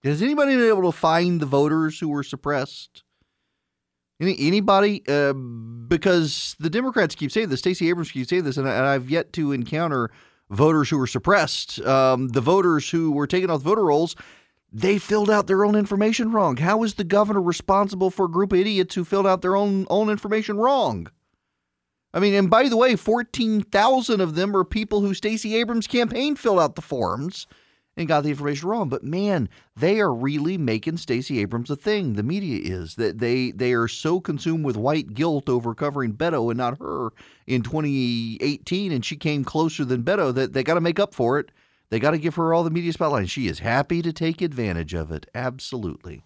[0.05, 3.03] Has anybody been able to find the voters who were suppressed?
[4.21, 5.03] Any, anybody?
[5.09, 9.11] Uh, because the Democrats keep saying this, Stacey Abrams keeps saying this, and, I, have
[9.11, 10.13] yet to encounter
[10.51, 11.81] voters who were suppressed.
[11.81, 14.15] Um, the voters who were taken off voter rolls
[14.73, 16.57] they filled out their own information wrong.
[16.57, 19.87] How is the governor responsible for a group of idiots who filled out their own
[19.89, 21.09] own information wrong?
[22.13, 26.35] I mean, and by the way, 14,000 of them are people who Stacey Abrams' campaign
[26.35, 27.47] filled out the forms
[27.97, 28.89] and got the information wrong.
[28.89, 32.15] But man, they are really making Stacey Abrams a thing.
[32.15, 36.51] The media is that they they are so consumed with white guilt over covering Beto
[36.51, 37.11] and not her
[37.47, 41.39] in 2018, and she came closer than Beto that they got to make up for
[41.39, 41.51] it
[41.91, 43.31] they got to give her all the media spotlight.
[43.31, 45.27] She is happy to take advantage of it.
[45.35, 46.23] Absolutely.